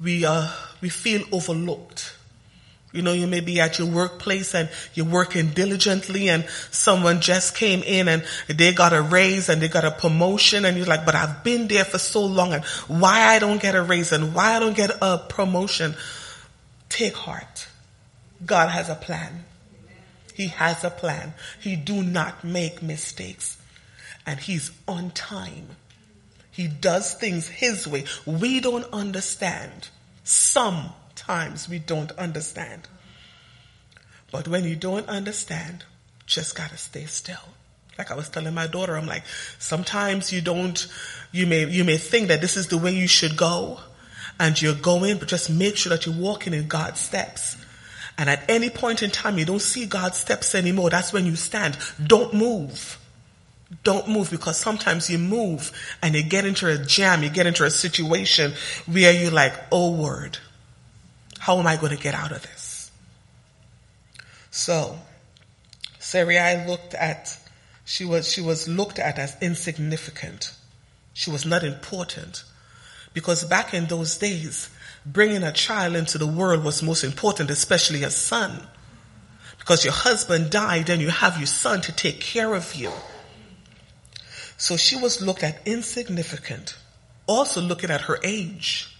we, 0.00 0.24
uh, 0.24 0.48
we 0.80 0.88
feel 0.88 1.22
overlooked. 1.32 2.14
You 2.98 3.04
know, 3.04 3.12
you 3.12 3.28
may 3.28 3.38
be 3.38 3.60
at 3.60 3.78
your 3.78 3.86
workplace 3.86 4.56
and 4.56 4.68
you're 4.92 5.06
working 5.06 5.50
diligently 5.50 6.28
and 6.28 6.44
someone 6.72 7.20
just 7.20 7.54
came 7.54 7.84
in 7.84 8.08
and 8.08 8.24
they 8.48 8.72
got 8.72 8.92
a 8.92 9.00
raise 9.00 9.48
and 9.48 9.62
they 9.62 9.68
got 9.68 9.84
a 9.84 9.92
promotion 9.92 10.64
and 10.64 10.76
you're 10.76 10.84
like, 10.84 11.06
but 11.06 11.14
I've 11.14 11.44
been 11.44 11.68
there 11.68 11.84
for 11.84 11.98
so 11.98 12.26
long 12.26 12.52
and 12.52 12.64
why 12.88 13.20
I 13.20 13.38
don't 13.38 13.62
get 13.62 13.76
a 13.76 13.82
raise 13.84 14.10
and 14.10 14.34
why 14.34 14.56
I 14.56 14.58
don't 14.58 14.76
get 14.76 14.90
a 15.00 15.16
promotion. 15.16 15.94
Take 16.88 17.14
heart. 17.14 17.68
God 18.44 18.68
has 18.68 18.88
a 18.88 18.96
plan. 18.96 19.44
He 20.34 20.48
has 20.48 20.82
a 20.82 20.90
plan. 20.90 21.34
He 21.60 21.76
do 21.76 22.02
not 22.02 22.42
make 22.42 22.82
mistakes 22.82 23.62
and 24.26 24.40
he's 24.40 24.72
on 24.88 25.12
time. 25.12 25.68
He 26.50 26.66
does 26.66 27.14
things 27.14 27.46
his 27.46 27.86
way. 27.86 28.06
We 28.26 28.58
don't 28.58 28.92
understand. 28.92 29.86
Some 30.24 30.92
times 31.28 31.68
we 31.68 31.78
don't 31.78 32.10
understand. 32.12 32.88
But 34.32 34.48
when 34.48 34.64
you 34.64 34.76
don't 34.76 35.08
understand, 35.08 35.84
just 36.24 36.56
gotta 36.56 36.78
stay 36.78 37.04
still. 37.04 37.46
Like 37.98 38.10
I 38.10 38.14
was 38.14 38.30
telling 38.30 38.54
my 38.54 38.66
daughter, 38.66 38.96
I'm 38.96 39.06
like, 39.06 39.24
sometimes 39.58 40.32
you 40.32 40.40
don't, 40.40 40.86
you 41.30 41.46
may, 41.46 41.68
you 41.68 41.84
may 41.84 41.98
think 41.98 42.28
that 42.28 42.40
this 42.40 42.56
is 42.56 42.68
the 42.68 42.78
way 42.78 42.92
you 42.94 43.06
should 43.06 43.36
go 43.36 43.80
and 44.40 44.60
you're 44.60 44.74
going, 44.74 45.18
but 45.18 45.28
just 45.28 45.50
make 45.50 45.76
sure 45.76 45.90
that 45.90 46.06
you're 46.06 46.14
walking 46.14 46.54
in 46.54 46.66
God's 46.66 47.00
steps. 47.00 47.56
And 48.16 48.30
at 48.30 48.48
any 48.48 48.70
point 48.70 49.02
in 49.02 49.10
time 49.10 49.36
you 49.36 49.44
don't 49.44 49.60
see 49.60 49.84
God's 49.84 50.16
steps 50.16 50.54
anymore, 50.54 50.88
that's 50.88 51.12
when 51.12 51.26
you 51.26 51.36
stand. 51.36 51.76
Don't 52.04 52.32
move. 52.32 52.98
Don't 53.84 54.08
move 54.08 54.30
because 54.30 54.56
sometimes 54.56 55.10
you 55.10 55.18
move 55.18 55.72
and 56.02 56.14
you 56.14 56.22
get 56.22 56.46
into 56.46 56.68
a 56.68 56.78
jam, 56.78 57.22
you 57.22 57.28
get 57.28 57.46
into 57.46 57.64
a 57.64 57.70
situation 57.70 58.54
where 58.86 59.12
you're 59.12 59.30
like, 59.30 59.52
oh 59.70 59.92
word, 59.92 60.38
how 61.38 61.58
am 61.58 61.66
I 61.66 61.76
going 61.76 61.96
to 61.96 62.02
get 62.02 62.14
out 62.14 62.32
of 62.32 62.42
this? 62.42 62.90
So, 64.50 64.98
Sarai 65.98 66.66
looked 66.66 66.94
at, 66.94 67.38
she 67.84 68.04
was, 68.04 68.30
she 68.30 68.40
was 68.40 68.68
looked 68.68 68.98
at 68.98 69.18
as 69.18 69.36
insignificant. 69.40 70.52
She 71.12 71.30
was 71.30 71.44
not 71.44 71.64
important. 71.64 72.44
Because 73.14 73.44
back 73.44 73.74
in 73.74 73.86
those 73.86 74.16
days, 74.16 74.70
bringing 75.04 75.42
a 75.42 75.52
child 75.52 75.96
into 75.96 76.18
the 76.18 76.26
world 76.26 76.64
was 76.64 76.82
most 76.82 77.04
important, 77.04 77.50
especially 77.50 78.04
a 78.04 78.10
son. 78.10 78.66
Because 79.58 79.84
your 79.84 79.92
husband 79.92 80.50
died 80.50 80.88
and 80.88 81.02
you 81.02 81.10
have 81.10 81.36
your 81.36 81.46
son 81.46 81.80
to 81.82 81.92
take 81.92 82.20
care 82.20 82.54
of 82.54 82.74
you. 82.74 82.92
So 84.56 84.76
she 84.76 84.96
was 84.96 85.20
looked 85.22 85.42
at 85.42 85.66
insignificant. 85.66 86.76
Also 87.26 87.60
looking 87.60 87.90
at 87.90 88.02
her 88.02 88.18
age. 88.24 88.94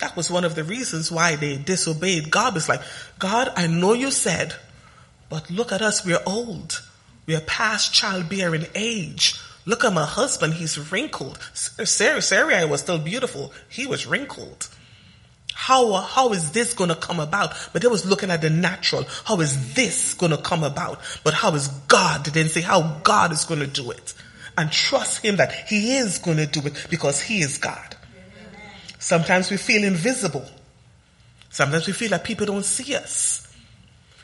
That 0.00 0.16
was 0.16 0.30
one 0.30 0.44
of 0.44 0.54
the 0.54 0.64
reasons 0.64 1.10
why 1.10 1.36
they 1.36 1.56
disobeyed 1.56 2.30
God. 2.30 2.56
It's 2.56 2.68
like, 2.68 2.82
God, 3.18 3.52
I 3.56 3.66
know 3.66 3.94
you 3.94 4.10
said, 4.10 4.54
but 5.28 5.50
look 5.50 5.72
at 5.72 5.82
us, 5.82 6.04
we're 6.04 6.22
old. 6.26 6.82
We 7.26 7.34
are 7.34 7.40
past 7.40 7.92
childbearing 7.92 8.66
age. 8.74 9.38
Look 9.64 9.84
at 9.84 9.92
my 9.92 10.04
husband, 10.04 10.54
he's 10.54 10.92
wrinkled. 10.92 11.38
Sarah, 11.54 12.22
Sarai 12.22 12.64
was 12.66 12.82
still 12.82 12.98
beautiful. 12.98 13.52
He 13.68 13.86
was 13.86 14.06
wrinkled. 14.06 14.68
How, 15.54 15.94
how 15.94 16.32
is 16.32 16.52
this 16.52 16.74
going 16.74 16.90
to 16.90 16.96
come 16.96 17.18
about? 17.18 17.54
But 17.72 17.80
they 17.80 17.88
was 17.88 18.04
looking 18.04 18.30
at 18.30 18.42
the 18.42 18.50
natural. 18.50 19.06
How 19.24 19.40
is 19.40 19.74
this 19.74 20.14
going 20.14 20.30
to 20.30 20.38
come 20.38 20.62
about? 20.62 21.00
But 21.24 21.34
how 21.34 21.54
is 21.54 21.68
God? 21.88 22.24
They 22.24 22.30
didn't 22.30 22.52
say 22.52 22.60
how 22.60 23.00
God 23.02 23.32
is 23.32 23.46
going 23.46 23.60
to 23.60 23.66
do 23.66 23.90
it. 23.90 24.14
And 24.58 24.70
trust 24.70 25.24
him 25.24 25.36
that 25.36 25.52
he 25.52 25.96
is 25.96 26.18
going 26.18 26.36
to 26.36 26.46
do 26.46 26.60
it 26.66 26.86
because 26.90 27.20
he 27.20 27.40
is 27.40 27.58
God. 27.58 27.95
Sometimes 29.06 29.52
we 29.52 29.56
feel 29.56 29.84
invisible. 29.84 30.44
Sometimes 31.48 31.86
we 31.86 31.92
feel 31.92 32.10
like 32.10 32.24
people 32.24 32.44
don't 32.44 32.64
see 32.64 32.96
us. 32.96 33.46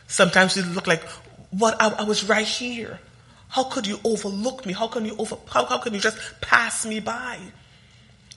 Sometimes 0.09 0.57
we 0.57 0.63
look 0.63 0.89
like, 0.89 1.05
what, 1.51 1.81
I, 1.81 1.91
I 1.91 2.03
was 2.03 2.25
right 2.25 2.45
here. 2.45 2.99
How 3.49 3.63
could 3.63 3.87
you 3.87 4.01
overlook 4.03 4.67
me? 4.67 4.73
How 4.73 4.89
can 4.89 5.05
you 5.05 5.15
over, 5.19 5.37
how, 5.49 5.67
how 5.67 5.79
can 5.79 5.95
you 5.95 6.01
just 6.01 6.19
pass 6.41 6.85
me 6.85 6.99
by? 6.99 7.39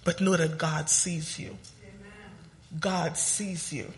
But 0.03 0.21
know 0.21 0.37
that 0.37 0.59
God 0.59 0.87
sees 0.87 1.39
you. 1.39 1.47
Amen. 1.47 2.79
God 2.79 3.17
sees 3.17 3.73
you. 3.73 3.91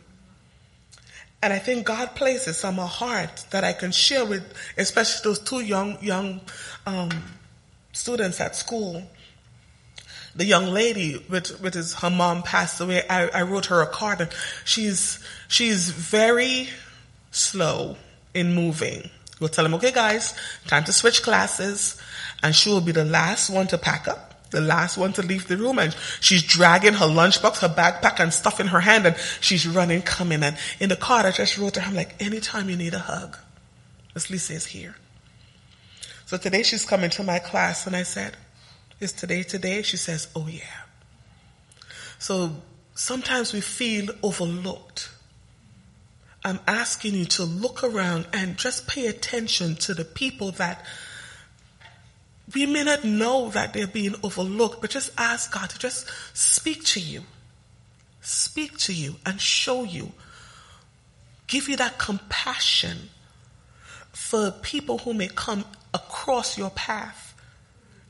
And 1.44 1.52
I 1.52 1.60
think 1.60 1.86
God 1.86 2.16
places 2.16 2.64
my 2.64 2.88
heart 2.88 3.44
that 3.50 3.66
I 3.66 3.74
can 3.74 3.92
share 3.92 4.24
with, 4.24 4.54
especially 4.78 5.32
those 5.32 5.40
two 5.40 5.60
young, 5.60 6.02
young, 6.02 6.40
um, 6.86 7.10
students 7.92 8.40
at 8.40 8.56
school 8.56 9.04
the 10.38 10.46
young 10.46 10.68
lady 10.68 11.24
with, 11.30 11.60
with 11.62 11.74
his, 11.74 11.96
her 11.96 12.10
mom 12.10 12.44
passed 12.44 12.80
away, 12.80 13.04
I, 13.10 13.28
I 13.28 13.42
wrote 13.42 13.66
her 13.66 13.82
a 13.82 13.88
card 13.88 14.22
and 14.22 14.30
she's, 14.64 15.20
she's 15.48 15.90
very 15.90 16.70
slow 17.32 17.98
in 18.34 18.54
moving. 18.54 19.10
We'll 19.40 19.50
tell 19.50 19.66
them, 19.66 19.74
okay 19.76 19.92
guys, 19.92 20.34
time 20.68 20.84
to 20.86 20.94
switch 20.94 21.24
classes 21.24 22.00
and 22.42 22.56
she 22.56 22.70
will 22.70 22.82
be 22.82 22.92
the 22.92 23.06
last 23.06 23.50
one 23.50 23.68
to 23.68 23.78
pack 23.78 24.08
up 24.08 24.28
the 24.50 24.62
last 24.62 24.98
one 24.98 25.12
to 25.12 25.22
leave 25.22 25.48
the 25.48 25.58
room 25.58 25.78
and 25.78 25.94
she's 26.22 26.42
dragging 26.42 26.94
her 26.94 27.06
lunchbox, 27.06 27.60
her 27.60 27.68
backpack 27.68 28.22
and 28.22 28.34
stuff 28.34 28.62
in 28.62 28.68
her 28.68 28.80
hand 28.80 29.06
and 29.06 29.18
she's 29.42 29.68
running, 29.68 30.02
coming. 30.02 30.42
And 30.42 30.58
in 30.80 30.88
the 30.88 30.96
car, 30.96 31.26
I 31.26 31.32
just 31.32 31.58
wrote 31.58 31.74
to 31.74 31.82
her, 31.82 31.90
I'm 31.90 31.96
like, 31.96 32.22
anytime 32.22 32.70
you 32.70 32.78
need 32.78 32.94
a 32.94 33.00
hug, 33.00 33.38
Miss 34.14 34.30
Lisa 34.30 34.54
is 34.54 34.66
here. 34.66 34.96
So 36.26 36.38
today 36.38 36.64
she's 36.64 36.86
coming 36.86 37.10
to 37.10 37.24
my 37.24 37.40
class 37.40 37.88
and 37.88 37.96
I 37.96 38.04
said, 38.04 38.38
is 39.00 39.14
today 39.14 39.44
today? 39.44 39.82
She 39.82 39.98
says, 39.98 40.28
oh 40.36 40.48
yeah. 40.48 40.62
So 42.20 42.56
sometimes 42.96 43.54
we 43.54 43.62
feel 43.62 44.10
overlooked. 44.24 45.10
I'm 46.44 46.60
asking 46.68 47.16
you 47.16 47.26
to 47.26 47.44
look 47.44 47.84
around 47.84 48.28
and 48.34 48.58
just 48.58 48.88
pay 48.88 49.08
attention 49.08 49.76
to 49.76 49.94
the 49.94 50.06
people 50.06 50.52
that 50.52 50.86
we 52.54 52.66
may 52.66 52.84
not 52.84 53.04
know 53.04 53.50
that 53.50 53.74
they're 53.74 53.88
being 53.88 54.16
overlooked, 54.24 54.80
but 54.82 54.90
just 54.90 55.12
ask 55.18 55.52
God 55.52 55.70
to 55.70 55.80
just 55.80 56.10
speak 56.34 56.84
to 56.86 57.00
you. 57.00 57.24
Speak 58.22 58.78
to 58.80 58.94
you 58.94 59.16
and 59.26 59.40
show 59.42 59.84
you. 59.84 60.14
Give 61.48 61.68
you 61.68 61.76
that 61.78 61.98
compassion 61.98 63.10
for 64.12 64.52
people 64.52 65.00
who 65.00 65.14
may 65.14 65.28
come 65.28 65.66
across 65.94 66.58
your 66.58 66.70
path. 66.70 67.27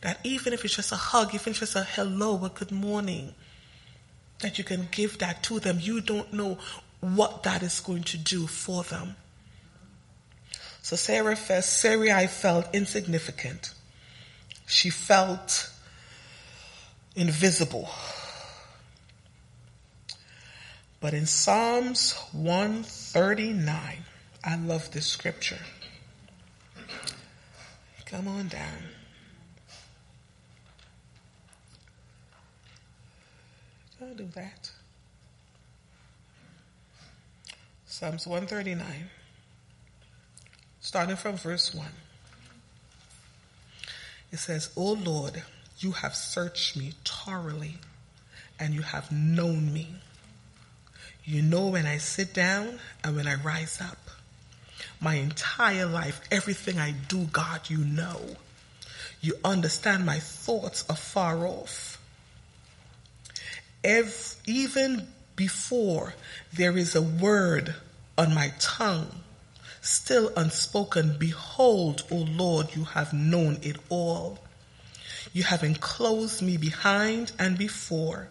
That 0.02 0.20
even 0.24 0.54
if 0.54 0.64
it's 0.64 0.76
just 0.76 0.92
a 0.92 0.96
hug, 0.96 1.30
even 1.30 1.40
if 1.40 1.48
it's 1.48 1.60
just 1.60 1.76
a 1.76 1.84
hello, 1.84 2.44
a 2.46 2.50
good 2.50 2.72
morning, 2.72 3.34
that 4.40 4.58
you 4.58 4.64
can 4.64 4.88
give 4.92 5.18
that 5.20 5.44
to 5.44 5.60
them. 5.60 5.80
You 5.82 6.02
don't 6.02 6.32
know 6.34 6.60
what 7.00 7.44
that 7.44 7.64
is 7.64 7.80
going 7.80 8.04
to 8.04 8.18
do 8.18 8.48
for 8.48 8.84
them. 8.84 9.16
So 10.82 10.96
Sarah 10.96 11.36
felt, 11.36 11.64
Sarai 11.64 12.28
felt 12.28 12.68
insignificant. 12.74 13.74
She 14.68 14.90
felt 14.90 15.70
invisible. 17.16 17.90
But 21.00 21.14
in 21.14 21.26
Psalms 21.26 22.14
139, 22.32 23.98
I 24.44 24.56
love 24.56 24.92
this 24.92 25.06
scripture. 25.08 25.60
Come 28.06 28.28
on 28.28 28.48
down. 28.48 28.97
Don't 34.00 34.16
do 34.16 34.28
that. 34.36 34.72
Psalms 37.86 38.28
139, 38.28 38.86
starting 40.82 41.16
from 41.16 41.36
verse 41.38 41.74
1. 41.74 41.88
It 44.32 44.38
says, 44.38 44.70
O 44.76 44.94
Lord, 44.94 45.42
you 45.80 45.92
have 45.92 46.16
searched 46.16 46.78
me 46.78 46.94
thoroughly 47.06 47.78
and 48.60 48.74
you 48.74 48.82
have 48.82 49.12
known 49.12 49.74
me. 49.74 49.88
You 51.24 51.42
know 51.42 51.68
when 51.68 51.86
I 51.86 51.98
sit 51.98 52.34
down 52.34 52.80
and 53.04 53.16
when 53.16 53.28
I 53.28 53.36
rise 53.36 53.82
up. 53.82 53.98
My 55.00 55.16
entire 55.16 55.86
life, 55.86 56.22
everything 56.32 56.80
I 56.80 56.92
do, 56.92 57.26
God, 57.26 57.70
you 57.70 57.80
know. 57.80 58.22
You 59.22 59.34
understand 59.44 60.06
my 60.06 60.20
thoughts 60.20 60.86
afar 60.90 61.46
off. 61.48 61.87
Every, 63.84 64.14
even 64.46 65.08
before 65.36 66.14
there 66.54 66.78
is 66.78 66.96
a 66.96 67.02
word 67.02 67.76
on 68.18 68.34
my 68.34 68.54
tongue, 68.60 69.24
still 69.82 70.32
unspoken, 70.36 71.18
behold, 71.18 72.04
O 72.12 72.16
Lord, 72.16 72.76
you 72.76 72.84
have 72.84 73.14
known 73.14 73.60
it 73.62 73.78
all. 73.90 74.40
You 75.34 75.44
have 75.44 75.64
enclosed 75.64 76.42
me 76.42 76.58
behind 76.58 77.32
and 77.38 77.58
before, 77.58 78.30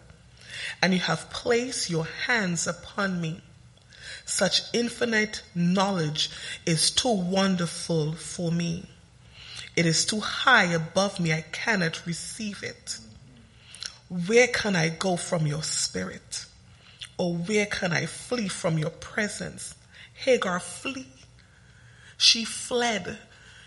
and 0.81 0.93
you 0.93 0.99
have 0.99 1.29
placed 1.29 1.89
your 1.89 2.05
hands 2.25 2.67
upon 2.67 3.21
me. 3.21 3.41
Such 4.25 4.63
infinite 4.73 5.41
knowledge 5.55 6.29
is 6.65 6.91
too 6.91 7.13
wonderful 7.13 8.13
for 8.13 8.51
me. 8.51 8.85
It 9.75 9.85
is 9.85 10.05
too 10.05 10.19
high 10.19 10.65
above 10.73 11.19
me. 11.19 11.31
I 11.31 11.45
cannot 11.51 12.05
receive 12.05 12.63
it. 12.63 12.97
Where 14.09 14.47
can 14.47 14.75
I 14.75 14.89
go 14.89 15.17
from 15.17 15.47
your 15.47 15.63
spirit? 15.63 16.45
Or 17.17 17.35
where 17.35 17.65
can 17.65 17.91
I 17.91 18.05
flee 18.05 18.47
from 18.47 18.77
your 18.77 18.91
presence? 18.91 19.75
Hagar, 20.13 20.59
flee 20.59 21.07
she 22.17 22.43
fled. 22.43 23.19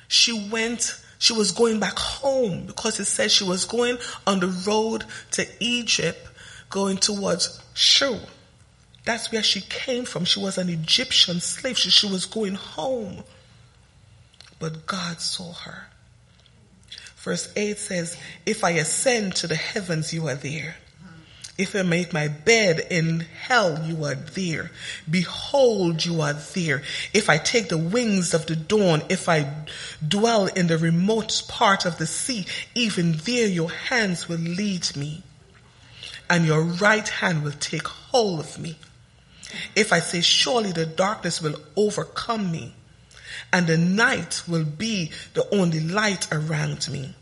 She 0.08 0.32
went, 0.50 1.00
she 1.18 1.32
was 1.32 1.52
going 1.52 1.78
back 1.78 1.98
home 1.98 2.66
because 2.66 2.98
it 2.98 3.04
said 3.04 3.30
she 3.30 3.44
was 3.44 3.64
going 3.64 3.98
on 4.26 4.40
the 4.40 4.48
road 4.48 5.04
to 5.32 5.46
Egypt, 5.60 6.28
going 6.68 6.96
towards 6.98 7.60
Shur. 7.74 8.20
That's 9.04 9.32
where 9.32 9.42
she 9.42 9.60
came 9.62 10.04
from. 10.04 10.24
She 10.24 10.40
was 10.40 10.58
an 10.58 10.68
Egyptian 10.68 11.40
slave. 11.40 11.78
She, 11.78 11.90
she 11.90 12.06
was 12.06 12.26
going 12.26 12.56
home. 12.56 13.22
But 14.58 14.84
God 14.86 15.20
saw 15.20 15.52
her. 15.52 15.86
Verse 17.20 17.52
8 17.54 17.78
says, 17.78 18.16
If 18.46 18.64
I 18.64 18.70
ascend 18.70 19.36
to 19.36 19.46
the 19.46 19.54
heavens, 19.54 20.12
you 20.12 20.28
are 20.28 20.34
there. 20.34 20.76
If 21.58 21.76
I 21.76 21.82
make 21.82 22.14
my 22.14 22.28
bed 22.28 22.80
in 22.90 23.20
hell, 23.20 23.84
you 23.84 24.06
are 24.06 24.14
there. 24.14 24.70
Behold, 25.08 26.02
you 26.02 26.22
are 26.22 26.32
there. 26.32 26.82
If 27.12 27.28
I 27.28 27.36
take 27.36 27.68
the 27.68 27.76
wings 27.76 28.32
of 28.32 28.46
the 28.46 28.56
dawn, 28.56 29.02
if 29.10 29.28
I 29.28 29.52
dwell 30.06 30.46
in 30.46 30.68
the 30.68 30.78
remote 30.78 31.42
part 31.46 31.84
of 31.84 31.98
the 31.98 32.06
sea, 32.06 32.46
even 32.74 33.12
there 33.12 33.46
your 33.46 33.70
hands 33.70 34.26
will 34.26 34.38
lead 34.38 34.96
me 34.96 35.22
and 36.30 36.46
your 36.46 36.62
right 36.62 37.06
hand 37.06 37.42
will 37.42 37.52
take 37.52 37.86
hold 37.86 38.40
of 38.40 38.58
me. 38.58 38.78
If 39.76 39.92
I 39.92 39.98
say, 39.98 40.22
surely 40.22 40.72
the 40.72 40.86
darkness 40.86 41.42
will 41.42 41.56
overcome 41.76 42.50
me 42.50 42.74
and 43.52 43.66
the 43.66 43.78
night 43.78 44.42
will 44.46 44.64
be 44.64 45.10
the 45.34 45.48
only 45.54 45.80
light 45.80 46.28
around 46.32 46.88
me, 46.90 47.14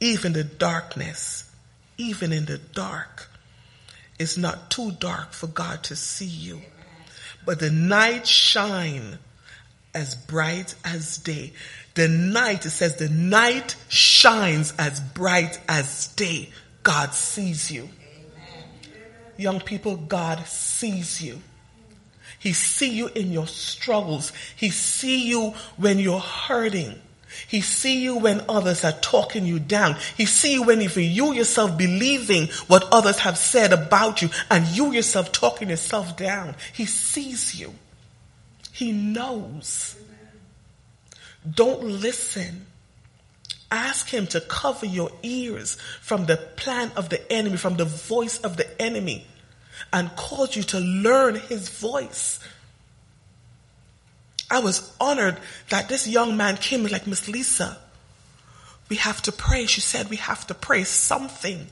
even 0.00 0.32
the 0.32 0.44
darkness, 0.44 1.50
even 1.98 2.32
in 2.32 2.46
the 2.46 2.58
dark 2.58 3.30
it's 4.20 4.36
not 4.36 4.70
too 4.70 4.92
dark 4.92 5.32
for 5.32 5.46
God 5.46 5.82
to 5.84 5.96
see 5.96 6.26
you. 6.26 6.60
But 7.46 7.58
the 7.58 7.70
night 7.70 8.26
shine 8.26 9.18
as 9.94 10.14
bright 10.14 10.74
as 10.84 11.16
day. 11.16 11.54
The 11.94 12.06
night, 12.06 12.66
it 12.66 12.70
says 12.70 12.96
the 12.96 13.08
night 13.08 13.76
shines 13.88 14.74
as 14.78 15.00
bright 15.00 15.58
as 15.66 16.08
day. 16.08 16.50
God 16.82 17.14
sees 17.14 17.70
you. 17.70 17.88
Young 19.38 19.58
people, 19.58 19.96
God 19.96 20.46
sees 20.46 21.22
you. 21.22 21.40
He 22.40 22.54
see 22.54 22.88
you 22.88 23.08
in 23.08 23.30
your 23.30 23.46
struggles. 23.46 24.32
He 24.56 24.70
see 24.70 25.28
you 25.28 25.50
when 25.76 25.98
you're 25.98 26.18
hurting. 26.18 26.98
He 27.46 27.60
see 27.60 28.02
you 28.02 28.16
when 28.16 28.42
others 28.48 28.82
are 28.82 28.92
talking 28.92 29.44
you 29.44 29.58
down. 29.60 29.96
He 30.16 30.24
see 30.24 30.54
you 30.54 30.62
when 30.62 30.80
even 30.80 31.04
you 31.04 31.34
yourself 31.34 31.76
believing 31.76 32.48
what 32.66 32.88
others 32.90 33.18
have 33.20 33.36
said 33.36 33.74
about 33.74 34.22
you 34.22 34.30
and 34.50 34.66
you 34.68 34.90
yourself 34.90 35.32
talking 35.32 35.68
yourself 35.68 36.16
down. 36.16 36.56
He 36.72 36.86
sees 36.86 37.60
you. 37.60 37.74
He 38.72 38.90
knows. 38.90 39.94
Don't 41.48 41.84
listen. 41.84 42.64
Ask 43.70 44.08
him 44.08 44.26
to 44.28 44.40
cover 44.40 44.86
your 44.86 45.12
ears 45.22 45.76
from 46.00 46.24
the 46.24 46.38
plan 46.38 46.90
of 46.96 47.10
the 47.10 47.30
enemy, 47.30 47.58
from 47.58 47.76
the 47.76 47.84
voice 47.84 48.38
of 48.38 48.56
the 48.56 48.80
enemy 48.80 49.26
and 49.92 50.14
called 50.16 50.56
you 50.56 50.62
to 50.62 50.80
learn 50.80 51.34
his 51.34 51.68
voice 51.68 52.40
I 54.50 54.58
was 54.58 54.92
honored 55.00 55.36
that 55.68 55.88
this 55.88 56.08
young 56.08 56.36
man 56.36 56.56
came 56.56 56.84
like, 56.84 57.06
Miss 57.06 57.28
Lisa, 57.28 57.78
we 58.88 58.96
have 58.96 59.22
to 59.22 59.32
pray. 59.32 59.66
She 59.66 59.80
said 59.80 60.10
we 60.10 60.16
have 60.16 60.46
to 60.48 60.54
pray 60.54 60.82
something. 60.82 61.68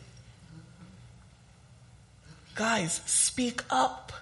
Guys, 2.55 3.01
speak 3.05 3.63
up. 3.69 4.13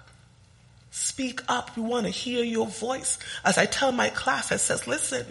Speak 0.89 1.41
up. 1.47 1.77
We 1.77 1.83
want 1.83 2.05
to 2.07 2.11
hear 2.11 2.43
your 2.43 2.65
voice. 2.65 3.19
As 3.45 3.59
I 3.59 3.67
tell 3.67 3.91
my 3.91 4.09
class, 4.09 4.51
I 4.51 4.55
says, 4.55 4.87
listen, 4.87 5.25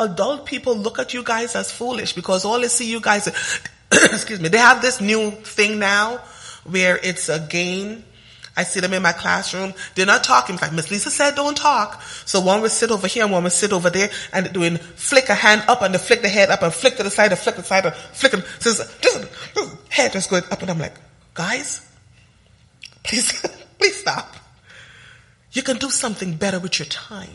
adult 0.00 0.46
people 0.46 0.74
look 0.74 0.98
at 0.98 1.12
you 1.12 1.22
guys 1.22 1.54
as 1.54 1.70
foolish 1.70 2.14
because 2.14 2.46
all 2.46 2.60
they 2.60 2.68
see 2.68 2.90
you 2.90 3.00
guys, 3.00 3.26
excuse 3.92 4.40
me, 4.40 4.48
they 4.48 4.58
have 4.58 4.80
this 4.80 4.98
new 4.98 5.30
thing 5.30 5.78
now 5.78 6.22
where 6.70 6.98
it's 7.02 7.28
a 7.28 7.40
game 7.40 8.04
I 8.56 8.62
see 8.64 8.80
them 8.80 8.94
in 8.94 9.02
my 9.02 9.12
classroom. 9.12 9.74
They're 9.94 10.06
not 10.06 10.24
talking. 10.24 10.54
In 10.54 10.58
fact, 10.58 10.72
Miss 10.72 10.90
Lisa 10.90 11.10
said 11.10 11.34
don't 11.34 11.56
talk. 11.56 12.00
So 12.24 12.40
one 12.40 12.62
would 12.62 12.70
sit 12.70 12.90
over 12.90 13.06
here 13.06 13.24
and 13.24 13.32
one 13.32 13.42
would 13.42 13.52
sit 13.52 13.72
over 13.72 13.90
there 13.90 14.08
and 14.32 14.50
doing 14.52 14.78
flick 14.78 15.28
a 15.28 15.34
hand 15.34 15.64
up 15.68 15.82
and 15.82 15.92
they 15.92 15.98
flick 15.98 16.22
the 16.22 16.28
head 16.28 16.48
up 16.48 16.62
and 16.62 16.72
flick 16.72 16.96
to 16.96 17.02
the 17.02 17.10
side 17.10 17.32
and 17.32 17.38
flick 17.38 17.56
to 17.56 17.60
the 17.60 17.66
side 17.66 17.84
and 17.84 17.94
flick 17.94 18.32
and 18.32 18.42
just, 18.60 19.02
just, 19.02 19.28
head 19.90 20.12
just 20.12 20.30
going 20.30 20.42
up 20.50 20.62
and 20.62 20.70
I'm 20.70 20.78
like, 20.78 20.94
guys, 21.34 21.86
please, 23.02 23.42
please 23.78 23.96
stop. 23.96 24.34
You 25.52 25.62
can 25.62 25.76
do 25.76 25.90
something 25.90 26.36
better 26.36 26.58
with 26.58 26.78
your 26.78 26.86
time. 26.86 27.28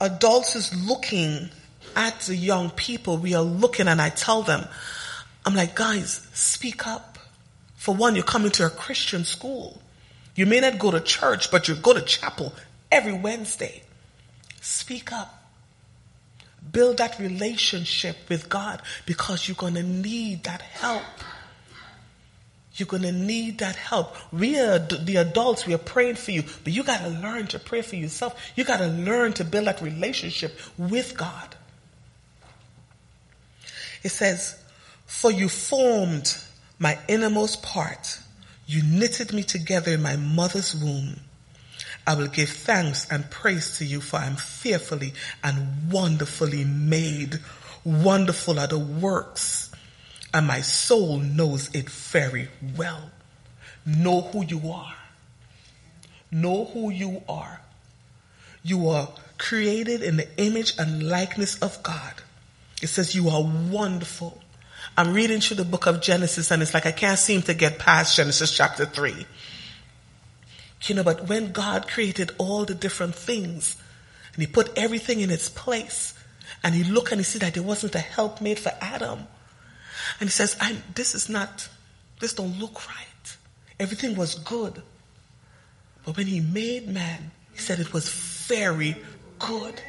Adults 0.00 0.56
is 0.56 0.86
looking 0.86 1.50
at 1.94 2.20
the 2.20 2.36
young 2.36 2.70
people, 2.70 3.18
we 3.18 3.34
are 3.34 3.42
looking 3.42 3.88
and 3.88 4.00
I 4.00 4.08
tell 4.10 4.42
them, 4.42 4.66
I'm 5.48 5.54
like, 5.54 5.74
guys, 5.74 6.28
speak 6.34 6.86
up. 6.86 7.18
For 7.74 7.94
one, 7.94 8.14
you're 8.14 8.22
coming 8.22 8.50
to 8.50 8.66
a 8.66 8.68
Christian 8.68 9.24
school. 9.24 9.80
You 10.34 10.44
may 10.44 10.60
not 10.60 10.78
go 10.78 10.90
to 10.90 11.00
church, 11.00 11.50
but 11.50 11.68
you 11.68 11.74
go 11.74 11.94
to 11.94 12.02
chapel 12.02 12.52
every 12.92 13.14
Wednesday. 13.14 13.82
Speak 14.60 15.10
up. 15.10 15.50
Build 16.70 16.98
that 16.98 17.18
relationship 17.18 18.18
with 18.28 18.50
God 18.50 18.82
because 19.06 19.48
you're 19.48 19.54
going 19.54 19.72
to 19.72 19.82
need 19.82 20.44
that 20.44 20.60
help. 20.60 21.02
You're 22.74 22.84
going 22.84 23.04
to 23.04 23.12
need 23.12 23.60
that 23.60 23.76
help. 23.76 24.16
We 24.30 24.60
are 24.60 24.78
the 24.78 25.16
adults, 25.16 25.66
we 25.66 25.72
are 25.72 25.78
praying 25.78 26.16
for 26.16 26.30
you, 26.30 26.42
but 26.62 26.74
you 26.74 26.84
got 26.84 27.00
to 27.00 27.08
learn 27.08 27.46
to 27.46 27.58
pray 27.58 27.80
for 27.80 27.96
yourself. 27.96 28.38
You 28.54 28.64
got 28.64 28.80
to 28.80 28.88
learn 28.88 29.32
to 29.32 29.46
build 29.46 29.66
that 29.66 29.80
relationship 29.80 30.60
with 30.76 31.16
God. 31.16 31.56
It 34.02 34.10
says, 34.10 34.62
For 35.08 35.32
you 35.32 35.48
formed 35.48 36.36
my 36.78 36.96
innermost 37.08 37.62
part, 37.62 38.20
you 38.66 38.82
knitted 38.82 39.32
me 39.32 39.42
together 39.42 39.92
in 39.92 40.02
my 40.02 40.14
mother's 40.14 40.74
womb. 40.76 41.18
I 42.06 42.14
will 42.14 42.28
give 42.28 42.50
thanks 42.50 43.06
and 43.10 43.28
praise 43.28 43.78
to 43.78 43.84
you 43.84 44.00
for 44.00 44.18
I 44.18 44.26
am 44.26 44.36
fearfully 44.36 45.14
and 45.42 45.90
wonderfully 45.90 46.64
made. 46.64 47.40
Wonderful 47.84 48.60
are 48.60 48.66
the 48.66 48.78
works 48.78 49.70
and 50.32 50.46
my 50.46 50.60
soul 50.60 51.16
knows 51.16 51.74
it 51.74 51.88
very 51.88 52.48
well. 52.76 53.10
Know 53.86 54.20
who 54.20 54.44
you 54.44 54.70
are. 54.70 54.94
Know 56.30 56.66
who 56.66 56.90
you 56.90 57.22
are. 57.28 57.60
You 58.62 58.90
are 58.90 59.08
created 59.38 60.02
in 60.02 60.18
the 60.18 60.28
image 60.36 60.74
and 60.78 61.08
likeness 61.08 61.58
of 61.62 61.82
God. 61.82 62.12
It 62.82 62.88
says 62.88 63.14
you 63.14 63.30
are 63.30 63.42
wonderful. 63.42 64.42
I'm 64.98 65.14
reading 65.14 65.40
through 65.40 65.58
the 65.58 65.64
book 65.64 65.86
of 65.86 66.00
Genesis 66.02 66.50
and 66.50 66.60
it's 66.60 66.74
like 66.74 66.84
I 66.84 66.90
can't 66.90 67.20
seem 67.20 67.42
to 67.42 67.54
get 67.54 67.78
past 67.78 68.16
Genesis 68.16 68.56
chapter 68.56 68.84
3. 68.84 69.26
You 70.86 70.94
know, 70.96 71.04
but 71.04 71.28
when 71.28 71.52
God 71.52 71.86
created 71.86 72.32
all 72.36 72.64
the 72.64 72.74
different 72.74 73.14
things 73.14 73.76
and 74.34 74.42
he 74.42 74.48
put 74.48 74.76
everything 74.76 75.20
in 75.20 75.30
its 75.30 75.48
place 75.48 76.14
and 76.64 76.74
he 76.74 76.82
looked 76.82 77.12
and 77.12 77.20
he 77.20 77.24
see 77.24 77.38
that 77.38 77.54
there 77.54 77.62
wasn't 77.62 77.94
a 77.94 78.00
help 78.00 78.40
made 78.40 78.58
for 78.58 78.72
Adam. 78.80 79.20
And 80.18 80.28
he 80.28 80.32
says, 80.32 80.56
I 80.60 80.76
this 80.96 81.14
is 81.14 81.28
not, 81.28 81.68
this 82.18 82.34
don't 82.34 82.58
look 82.58 82.84
right. 82.88 83.36
Everything 83.78 84.16
was 84.16 84.34
good. 84.34 84.82
But 86.04 86.16
when 86.16 86.26
he 86.26 86.40
made 86.40 86.88
man, 86.88 87.30
he 87.52 87.60
said 87.60 87.78
it 87.78 87.92
was 87.92 88.08
very 88.48 88.96
good. 89.38 89.80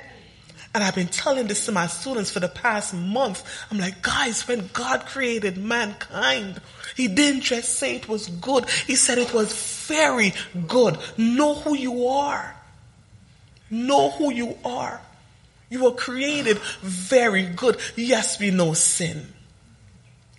And 0.73 0.83
I've 0.83 0.95
been 0.95 1.07
telling 1.07 1.47
this 1.47 1.65
to 1.65 1.71
my 1.71 1.87
students 1.87 2.29
for 2.29 2.39
the 2.39 2.47
past 2.47 2.93
month. 2.93 3.43
I'm 3.71 3.79
like, 3.79 4.03
guys, 4.03 4.47
when 4.47 4.69
God 4.71 5.05
created 5.05 5.57
mankind, 5.57 6.61
He 6.95 7.07
didn't 7.07 7.41
just 7.41 7.75
say 7.75 7.95
it 7.95 8.07
was 8.07 8.27
good. 8.27 8.69
He 8.69 8.95
said 8.95 9.17
it 9.17 9.33
was 9.33 9.51
very 9.87 10.33
good. 10.67 10.97
Know 11.17 11.55
who 11.55 11.75
you 11.75 12.07
are. 12.07 12.55
Know 13.71 14.11
who 14.11 14.31
you 14.31 14.57
are. 14.63 15.01
You 15.69 15.83
were 15.83 15.91
created 15.91 16.59
very 16.81 17.43
good. 17.43 17.79
Yes, 17.95 18.39
we 18.39 18.51
know 18.51 18.73
sin. 18.73 19.33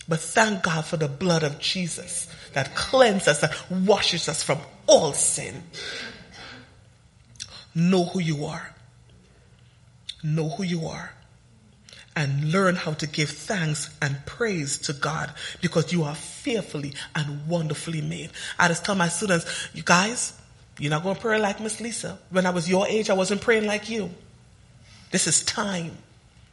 But 0.08 0.20
thank 0.20 0.62
God 0.62 0.84
for 0.84 0.96
the 0.96 1.08
blood 1.08 1.42
of 1.42 1.58
Jesus 1.58 2.28
that 2.52 2.74
cleanses 2.74 3.28
us, 3.28 3.40
that 3.40 3.70
washes 3.70 4.28
us 4.28 4.42
from 4.42 4.58
all 4.86 5.12
sin. 5.12 5.62
Know 7.74 8.04
who 8.04 8.20
you 8.20 8.46
are 8.46 8.74
know 10.22 10.48
who 10.48 10.62
you 10.62 10.86
are 10.86 11.12
and 12.16 12.52
learn 12.52 12.74
how 12.74 12.92
to 12.92 13.06
give 13.06 13.30
thanks 13.30 13.88
and 14.02 14.16
praise 14.26 14.78
to 14.78 14.92
God 14.92 15.32
because 15.60 15.92
you 15.92 16.02
are 16.02 16.14
fearfully 16.14 16.92
and 17.14 17.46
wonderfully 17.46 18.00
made. 18.00 18.30
I 18.58 18.68
just 18.68 18.84
tell 18.84 18.94
my 18.94 19.08
students, 19.08 19.68
you 19.72 19.82
guys, 19.82 20.32
you're 20.78 20.90
not 20.90 21.02
going 21.02 21.14
to 21.14 21.20
pray 21.20 21.38
like 21.38 21.60
Miss 21.60 21.80
Lisa. 21.80 22.18
When 22.30 22.46
I 22.46 22.50
was 22.50 22.68
your 22.68 22.86
age, 22.86 23.10
I 23.10 23.14
wasn't 23.14 23.40
praying 23.40 23.66
like 23.66 23.88
you. 23.88 24.10
This 25.10 25.26
is 25.26 25.44
time. 25.44 25.96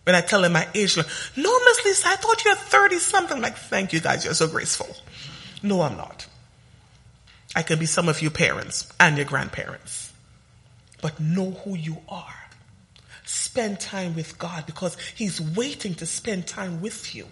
When 0.03 0.15
I 0.15 0.21
tell 0.21 0.41
them 0.41 0.53
my 0.53 0.67
age, 0.73 0.95
like, 0.95 1.07
no, 1.35 1.59
Miss 1.65 1.85
Lisa, 1.85 2.09
I 2.09 2.15
thought 2.15 2.45
you 2.45 2.51
were 2.51 2.55
30 2.55 2.99
something. 2.99 3.41
Like, 3.41 3.57
thank 3.57 3.93
you 3.93 3.99
guys, 3.99 4.23
you're 4.23 4.33
so 4.33 4.47
graceful. 4.47 4.95
No, 5.63 5.81
I'm 5.81 5.97
not. 5.97 6.27
I 7.55 7.63
can 7.63 7.79
be 7.79 7.85
some 7.87 8.07
of 8.07 8.21
you 8.21 8.29
parents 8.29 8.91
and 8.99 9.17
your 9.17 9.25
grandparents. 9.25 10.13
But 11.01 11.19
know 11.19 11.51
who 11.51 11.75
you 11.75 11.97
are. 12.07 12.46
Spend 13.27 13.81
time 13.81 14.15
with 14.15 14.39
God 14.39 14.65
because 14.65 14.95
He's 15.13 15.41
waiting 15.41 15.95
to 15.95 16.05
spend 16.05 16.47
time 16.47 16.79
with 16.79 17.13
you. 17.13 17.27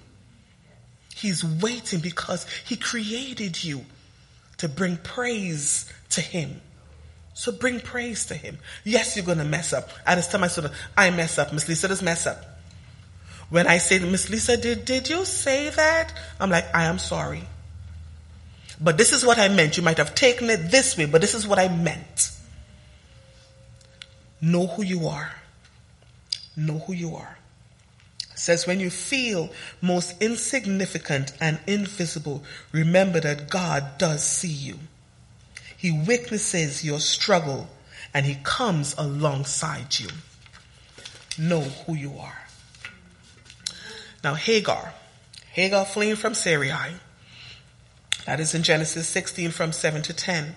He's 1.16 1.42
waiting 1.42 2.02
because 2.02 2.46
He 2.66 2.76
created 2.76 3.64
you 3.64 3.86
to 4.58 4.68
bring 4.68 4.98
praise 4.98 5.90
to 6.10 6.20
Him. 6.20 6.60
So 7.34 7.54
bring 7.54 7.80
praise 7.80 8.26
to 8.26 8.36
Him. 8.36 8.58
Yes, 8.84 9.16
you're 9.16 9.26
going 9.26 9.38
to 9.38 9.46
mess 9.46 9.72
up. 9.72 9.90
I 10.06 10.16
just 10.16 10.32
tell 10.32 10.42
my 10.42 10.48
student, 10.48 10.74
I 10.98 11.12
mess 11.12 11.38
up. 11.38 11.54
Miss 11.54 11.70
Lisa 11.70 11.88
does 11.88 12.02
mess 12.02 12.28
up. 12.28 12.44
When 13.50 13.66
I 13.66 13.78
say, 13.78 14.00
Miss 14.00 14.30
Lisa, 14.30 14.58
did, 14.58 14.84
did 14.84 15.10
you 15.10 15.24
say 15.24 15.70
that? 15.70 16.14
I'm 16.42 16.50
like, 16.50 16.66
I 16.76 16.86
am 16.86 17.00
sorry. 17.00 17.44
But 18.82 18.98
this 18.98 19.14
is 19.14 19.26
what 19.26 19.40
I 19.40 19.48
meant. 19.48 19.78
You 19.78 19.84
might 19.84 20.00
have 20.00 20.14
taken 20.14 20.50
it 20.50 20.72
this 20.72 20.98
way, 20.98 21.06
but 21.06 21.22
this 21.22 21.36
is 21.36 21.48
what 21.48 21.58
I 21.58 21.70
meant. 21.70 22.32
Know 24.42 24.68
who 24.68 24.84
you 24.84 25.08
are. 25.08 25.34
Know 26.56 26.80
who 26.80 26.94
you 26.94 27.16
are. 27.16 27.38
It 28.32 28.40
says, 28.40 28.68
when 28.68 28.80
you 28.80 28.90
feel 28.90 29.50
most 29.82 30.22
insignificant 30.22 31.32
and 31.40 31.60
invisible, 31.68 32.44
remember 32.72 33.20
that 33.22 33.50
God 33.50 33.98
does 33.98 34.24
see 34.24 34.50
you. 34.50 34.80
He 35.78 35.92
witnesses 35.92 36.84
your 36.84 37.00
struggle 37.00 37.70
and 38.14 38.26
he 38.26 38.38
comes 38.44 38.96
alongside 38.98 40.00
you. 40.00 40.10
Know 41.38 41.62
who 41.62 41.96
you 41.96 42.18
are. 42.20 42.48
Now, 44.24 44.34
Hagar, 44.34 44.94
Hagar 45.52 45.86
fleeing 45.86 46.16
from 46.16 46.34
Sarai, 46.34 46.96
that 48.26 48.40
is 48.40 48.56
in 48.56 48.64
Genesis 48.64 49.08
16 49.08 49.52
from 49.52 49.72
7 49.72 50.02
to 50.02 50.14
10. 50.14 50.56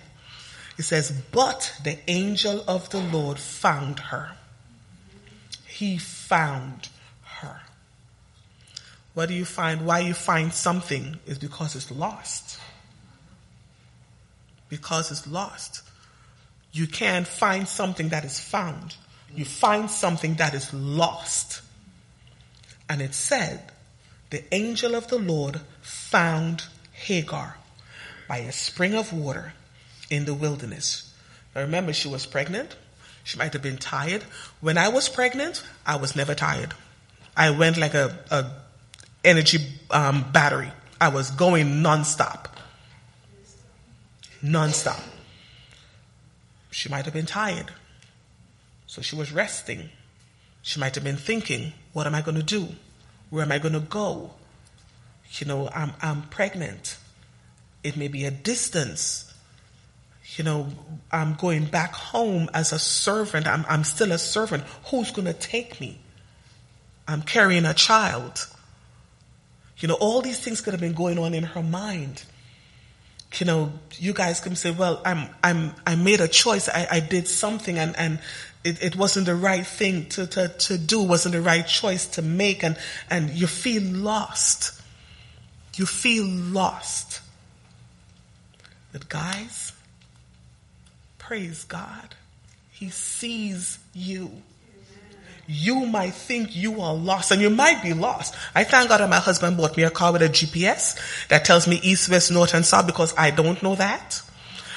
It 0.78 0.84
says, 0.84 1.12
But 1.30 1.74
the 1.84 1.98
angel 2.08 2.64
of 2.66 2.88
the 2.90 3.00
Lord 3.00 3.38
found 3.38 4.00
her 4.00 4.37
he 5.78 5.96
found 5.96 6.88
her. 7.22 7.60
What 9.14 9.28
do 9.28 9.34
you 9.34 9.44
find? 9.44 9.86
Why 9.86 10.00
you 10.00 10.12
find 10.12 10.52
something 10.52 11.20
is 11.24 11.38
because 11.38 11.76
it's 11.76 11.92
lost. 11.92 12.58
Because 14.68 15.12
it's 15.12 15.24
lost. 15.28 15.82
You 16.72 16.88
can't 16.88 17.28
find 17.28 17.68
something 17.68 18.08
that 18.08 18.24
is 18.24 18.40
found. 18.40 18.96
You 19.32 19.44
find 19.44 19.88
something 19.88 20.34
that 20.34 20.52
is 20.52 20.74
lost. 20.74 21.62
And 22.88 23.00
it 23.00 23.14
said, 23.14 23.70
the 24.30 24.42
angel 24.52 24.96
of 24.96 25.06
the 25.06 25.18
Lord 25.18 25.60
found 25.80 26.64
Hagar 26.90 27.56
by 28.26 28.38
a 28.38 28.50
spring 28.50 28.96
of 28.96 29.12
water 29.12 29.52
in 30.10 30.24
the 30.24 30.34
wilderness. 30.34 31.14
Now 31.54 31.60
remember, 31.60 31.92
she 31.92 32.08
was 32.08 32.26
pregnant. 32.26 32.74
She 33.28 33.36
might 33.36 33.52
have 33.52 33.60
been 33.60 33.76
tired. 33.76 34.22
When 34.62 34.78
I 34.78 34.88
was 34.88 35.06
pregnant, 35.10 35.62
I 35.84 35.96
was 35.96 36.16
never 36.16 36.34
tired. 36.34 36.72
I 37.36 37.50
went 37.50 37.76
like 37.76 37.92
a, 37.92 38.18
a 38.30 38.50
energy 39.22 39.58
um, 39.90 40.24
battery. 40.32 40.72
I 40.98 41.08
was 41.08 41.30
going 41.30 41.82
nonstop. 41.82 42.46
Nonstop. 44.42 45.02
She 46.70 46.88
might 46.88 47.04
have 47.04 47.12
been 47.12 47.26
tired. 47.26 47.70
So 48.86 49.02
she 49.02 49.14
was 49.14 49.30
resting. 49.30 49.90
She 50.62 50.80
might 50.80 50.94
have 50.94 51.04
been 51.04 51.18
thinking, 51.18 51.74
what 51.92 52.06
am 52.06 52.14
I 52.14 52.22
going 52.22 52.38
to 52.38 52.42
do? 52.42 52.68
Where 53.28 53.42
am 53.42 53.52
I 53.52 53.58
going 53.58 53.74
to 53.74 53.80
go? 53.80 54.30
You 55.32 55.46
know, 55.46 55.68
I'm, 55.74 55.92
I'm 56.00 56.22
pregnant. 56.22 56.96
It 57.84 57.94
may 57.94 58.08
be 58.08 58.24
a 58.24 58.30
distance 58.30 59.27
you 60.36 60.44
know, 60.44 60.68
I'm 61.10 61.34
going 61.34 61.64
back 61.64 61.92
home 61.92 62.50
as 62.52 62.72
a 62.72 62.78
servant. 62.78 63.46
I'm, 63.46 63.64
I'm 63.68 63.84
still 63.84 64.12
a 64.12 64.18
servant. 64.18 64.64
Who's 64.86 65.10
going 65.10 65.26
to 65.26 65.32
take 65.32 65.80
me? 65.80 65.98
I'm 67.06 67.22
carrying 67.22 67.64
a 67.64 67.74
child. 67.74 68.46
You 69.78 69.88
know, 69.88 69.94
all 69.94 70.20
these 70.20 70.38
things 70.38 70.60
could 70.60 70.74
have 70.74 70.80
been 70.80 70.92
going 70.92 71.18
on 71.18 71.34
in 71.34 71.44
her 71.44 71.62
mind. 71.62 72.24
You 73.36 73.46
know, 73.46 73.72
you 73.98 74.12
guys 74.12 74.40
can 74.40 74.56
say, 74.56 74.70
well, 74.70 75.00
I'm, 75.04 75.28
I'm, 75.42 75.74
I 75.86 75.96
made 75.96 76.20
a 76.20 76.28
choice. 76.28 76.68
I, 76.68 76.86
I 76.90 77.00
did 77.00 77.28
something 77.28 77.78
and, 77.78 77.96
and 77.96 78.18
it, 78.64 78.82
it 78.82 78.96
wasn't 78.96 79.26
the 79.26 79.34
right 79.34 79.66
thing 79.66 80.06
to, 80.10 80.26
to, 80.26 80.48
to 80.48 80.78
do, 80.78 81.02
wasn't 81.02 81.34
the 81.34 81.40
right 81.40 81.66
choice 81.66 82.06
to 82.06 82.22
make. 82.22 82.62
And, 82.62 82.76
and 83.10 83.30
you 83.30 83.46
feel 83.46 83.82
lost. 83.82 84.80
You 85.76 85.86
feel 85.86 86.26
lost. 86.26 87.20
But 88.92 89.08
guys, 89.08 89.72
Praise 91.28 91.64
God. 91.64 92.14
He 92.70 92.88
sees 92.88 93.78
you. 93.92 94.30
you 95.46 95.84
might 95.84 96.14
think 96.14 96.56
you 96.56 96.80
are 96.80 96.94
lost 96.94 97.30
and 97.30 97.42
you 97.42 97.50
might 97.50 97.82
be 97.82 97.92
lost. 97.92 98.34
I 98.54 98.64
thank 98.64 98.88
God 98.88 99.02
that 99.02 99.10
my 99.10 99.18
husband 99.18 99.58
bought 99.58 99.76
me 99.76 99.82
a 99.82 99.90
car 99.90 100.10
with 100.10 100.22
a 100.22 100.30
GPS 100.30 100.96
that 101.28 101.44
tells 101.44 101.68
me 101.68 101.80
east, 101.82 102.08
west, 102.08 102.32
north, 102.32 102.54
and 102.54 102.64
south 102.64 102.86
because 102.86 103.12
I 103.18 103.30
don't 103.30 103.62
know 103.62 103.74
that. 103.74 104.22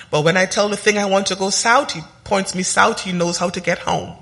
But 0.10 0.26
when 0.26 0.36
I 0.36 0.46
tell 0.46 0.68
the 0.68 0.76
thing 0.76 0.98
I 0.98 1.06
want 1.06 1.28
to 1.28 1.36
go 1.38 1.52
south, 1.52 1.94
he 1.94 2.02
points 2.26 2.54
me 2.54 2.64
south. 2.64 3.00
He 3.00 3.14
knows 3.14 3.38
how 3.38 3.50
to 3.50 3.62
get 3.62 3.80
home. 3.80 4.18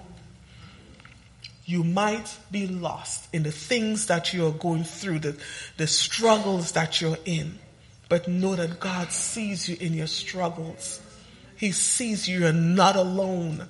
You 1.65 1.83
might 1.83 2.37
be 2.51 2.67
lost 2.67 3.27
in 3.33 3.41
the 3.41 3.51
things 3.51 4.05
that 4.05 4.35
you're 4.35 4.51
going 4.51 4.83
through, 4.83 5.17
the, 5.17 5.35
the 5.77 5.87
struggles 5.87 6.73
that 6.73 7.01
you're 7.01 7.17
in. 7.25 7.57
But 8.07 8.27
know 8.27 8.55
that 8.55 8.79
God 8.79 9.11
sees 9.11 9.67
you 9.67 9.77
in 9.79 9.95
your 9.95 10.05
struggles. 10.05 11.01
He 11.59 11.71
sees 11.71 12.27
you. 12.27 12.39
You're 12.39 12.53
not 12.53 12.95
alone 12.95 13.67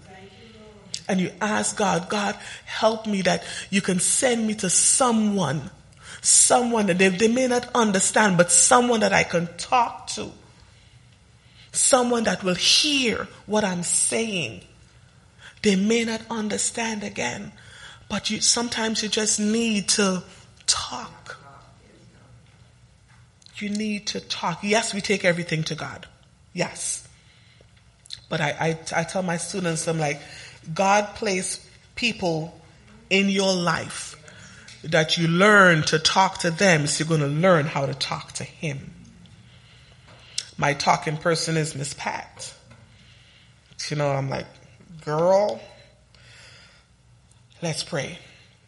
and 1.09 1.19
you 1.19 1.31
ask 1.41 1.75
God, 1.75 2.07
God, 2.07 2.37
help 2.65 3.07
me 3.07 3.23
that 3.23 3.43
you 3.71 3.81
can 3.81 3.99
send 3.99 4.45
me 4.45 4.53
to 4.53 4.69
someone, 4.69 5.71
someone 6.21 6.85
that 6.85 6.99
they, 6.99 7.09
they 7.09 7.27
may 7.27 7.47
not 7.47 7.67
understand, 7.73 8.37
but 8.37 8.51
someone 8.51 8.99
that 8.99 9.11
I 9.11 9.23
can 9.23 9.47
talk 9.57 10.05
to. 10.09 10.31
Someone 11.71 12.23
that 12.25 12.43
will 12.43 12.55
hear 12.55 13.27
what 13.47 13.63
I'm 13.63 13.81
saying. 13.81 14.61
They 15.63 15.75
may 15.75 16.05
not 16.05 16.21
understand 16.29 17.03
again, 17.03 17.51
but 18.07 18.29
you, 18.29 18.39
sometimes 18.39 19.01
you 19.01 19.09
just 19.09 19.39
need 19.39 19.89
to 19.89 20.23
talk. 20.67 21.37
You 23.57 23.69
need 23.69 24.05
to 24.07 24.19
talk. 24.19 24.59
Yes, 24.61 24.93
we 24.93 25.01
take 25.01 25.25
everything 25.25 25.63
to 25.65 25.75
God. 25.75 26.05
Yes. 26.53 27.08
But 28.29 28.41
I, 28.41 28.77
I, 28.93 28.99
I 29.01 29.03
tell 29.03 29.23
my 29.23 29.37
students, 29.37 29.87
I'm 29.87 29.99
like, 29.99 30.21
God 30.73 31.15
placed 31.15 31.61
people 31.95 32.59
in 33.09 33.29
your 33.29 33.53
life 33.53 34.15
that 34.83 35.17
you 35.17 35.27
learn 35.27 35.81
to 35.83 35.99
talk 35.99 36.39
to 36.39 36.51
them, 36.51 36.87
so 36.87 37.03
you're 37.03 37.17
going 37.17 37.29
to 37.29 37.41
learn 37.41 37.65
how 37.65 37.85
to 37.85 37.93
talk 37.93 38.31
to 38.33 38.43
Him. 38.43 38.93
My 40.57 40.73
talking 40.73 41.17
person 41.17 41.57
is 41.57 41.75
Miss 41.75 41.93
Pat. 41.93 42.53
You 43.89 43.97
know, 43.97 44.09
I'm 44.09 44.29
like, 44.29 44.45
girl, 45.03 45.59
let's 47.61 47.83
pray. 47.83 48.19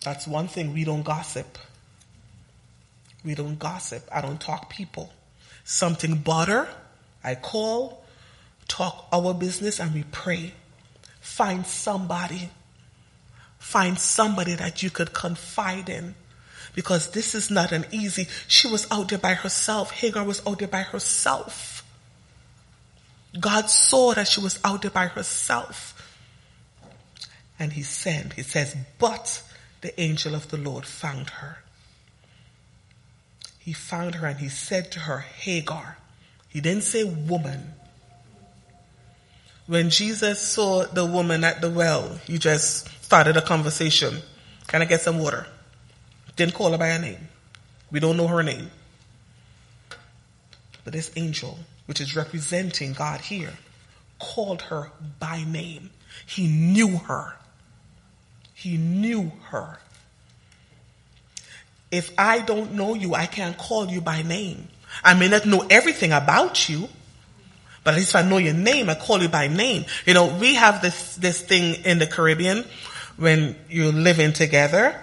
That's 0.04 0.26
one 0.26 0.48
thing 0.48 0.74
we 0.74 0.84
don't 0.84 1.04
gossip. 1.04 1.58
We 3.24 3.36
don't 3.36 3.60
gossip. 3.60 4.08
I 4.12 4.22
don't 4.22 4.42
talk 4.42 4.70
people. 4.70 5.14
Something 5.64 6.16
butter, 6.16 6.68
I 7.24 7.36
call, 7.36 8.01
talk 8.72 9.08
our 9.12 9.34
business, 9.34 9.80
and 9.80 9.94
we 9.94 10.04
pray. 10.12 10.54
Find 11.20 11.68
somebody. 11.68 12.50
Find 13.60 14.00
somebody 14.00 14.56
that 14.56 14.82
you 14.82 14.90
could 14.90 15.14
confide 15.14 15.90
in. 15.90 16.16
Because 16.74 17.12
this 17.12 17.36
is 17.36 17.52
not 17.52 17.74
an 17.74 17.86
easy, 17.92 18.28
she 18.48 18.70
was 18.70 18.88
out 18.90 19.10
there 19.10 19.20
by 19.20 19.34
herself. 19.34 19.92
Hagar 19.92 20.24
was 20.24 20.42
out 20.48 20.60
there 20.60 20.70
by 20.70 20.84
herself. 20.84 21.84
God 23.38 23.70
saw 23.70 24.14
that 24.14 24.30
she 24.30 24.40
was 24.40 24.58
out 24.64 24.82
there 24.82 24.92
by 24.92 25.08
herself. 25.08 25.98
And 27.60 27.74
he 27.74 27.84
sent, 27.84 28.34
he 28.34 28.44
says, 28.44 28.76
but 28.98 29.44
the 29.82 30.00
angel 30.00 30.34
of 30.34 30.50
the 30.50 30.58
Lord 30.58 30.86
found 30.86 31.30
her. 31.30 31.58
He 33.60 33.74
found 33.74 34.16
her 34.16 34.28
and 34.28 34.40
he 34.40 34.50
said 34.50 34.92
to 34.94 35.02
her, 35.02 35.20
Hagar. 35.20 35.98
He 36.48 36.62
didn't 36.62 36.84
say 36.84 37.04
woman. 37.04 37.74
When 39.72 39.90
Jesus 39.90 40.42
saw 40.42 40.84
the 40.84 41.06
woman 41.06 41.46
at 41.46 41.62
the 41.62 41.70
well, 41.70 42.20
he 42.28 42.38
just 42.38 42.90
started 43.06 43.38
a 43.38 43.42
conversation. 43.42 44.18
Can 44.68 44.82
I 44.82 44.86
get 44.86 45.00
some 45.00 45.18
water? 45.18 45.48
Didn't 46.36 46.56
call 46.56 46.74
her 46.74 46.78
by 46.78 46.90
her 46.90 47.00
name. 47.00 47.30
We 47.90 48.02
don't 48.02 48.18
know 48.18 48.28
her 48.28 48.44
name. 48.44 48.70
But 50.84 50.92
this 50.92 51.10
angel, 51.16 51.58
which 51.86 52.02
is 52.02 52.18
representing 52.18 52.92
God 52.92 53.22
here, 53.22 53.54
called 54.20 54.64
her 54.64 54.92
by 55.22 55.46
name. 55.46 55.92
He 56.26 56.48
knew 56.50 56.98
her. 56.98 57.38
He 58.54 58.76
knew 58.76 59.32
her. 59.52 59.80
If 61.92 62.12
I 62.18 62.40
don't 62.40 62.74
know 62.74 62.94
you, 62.94 63.16
I 63.16 63.26
can't 63.26 63.58
call 63.58 63.90
you 63.90 64.02
by 64.02 64.22
name. 64.22 64.68
I 65.02 65.14
may 65.14 65.30
not 65.30 65.46
know 65.46 65.66
everything 65.70 66.12
about 66.12 66.68
you, 66.68 66.90
but 67.84 67.94
at 67.94 67.98
least 67.98 68.16
I 68.16 68.22
know 68.22 68.38
your 68.38 68.54
name, 68.54 68.90
I 68.90 68.96
call 68.96 69.22
you 69.22 69.30
by 69.30 69.48
name. 69.48 69.86
You 70.06 70.14
know, 70.14 70.38
we 70.38 70.56
have 70.56 70.82
this, 70.82 71.16
this 71.16 71.42
thing 71.42 71.84
in 71.86 72.00
the 72.00 72.08
Caribbean 72.08 72.66
when 73.18 73.56
you're 73.70 73.92
living 73.92 74.34
together 74.34 75.00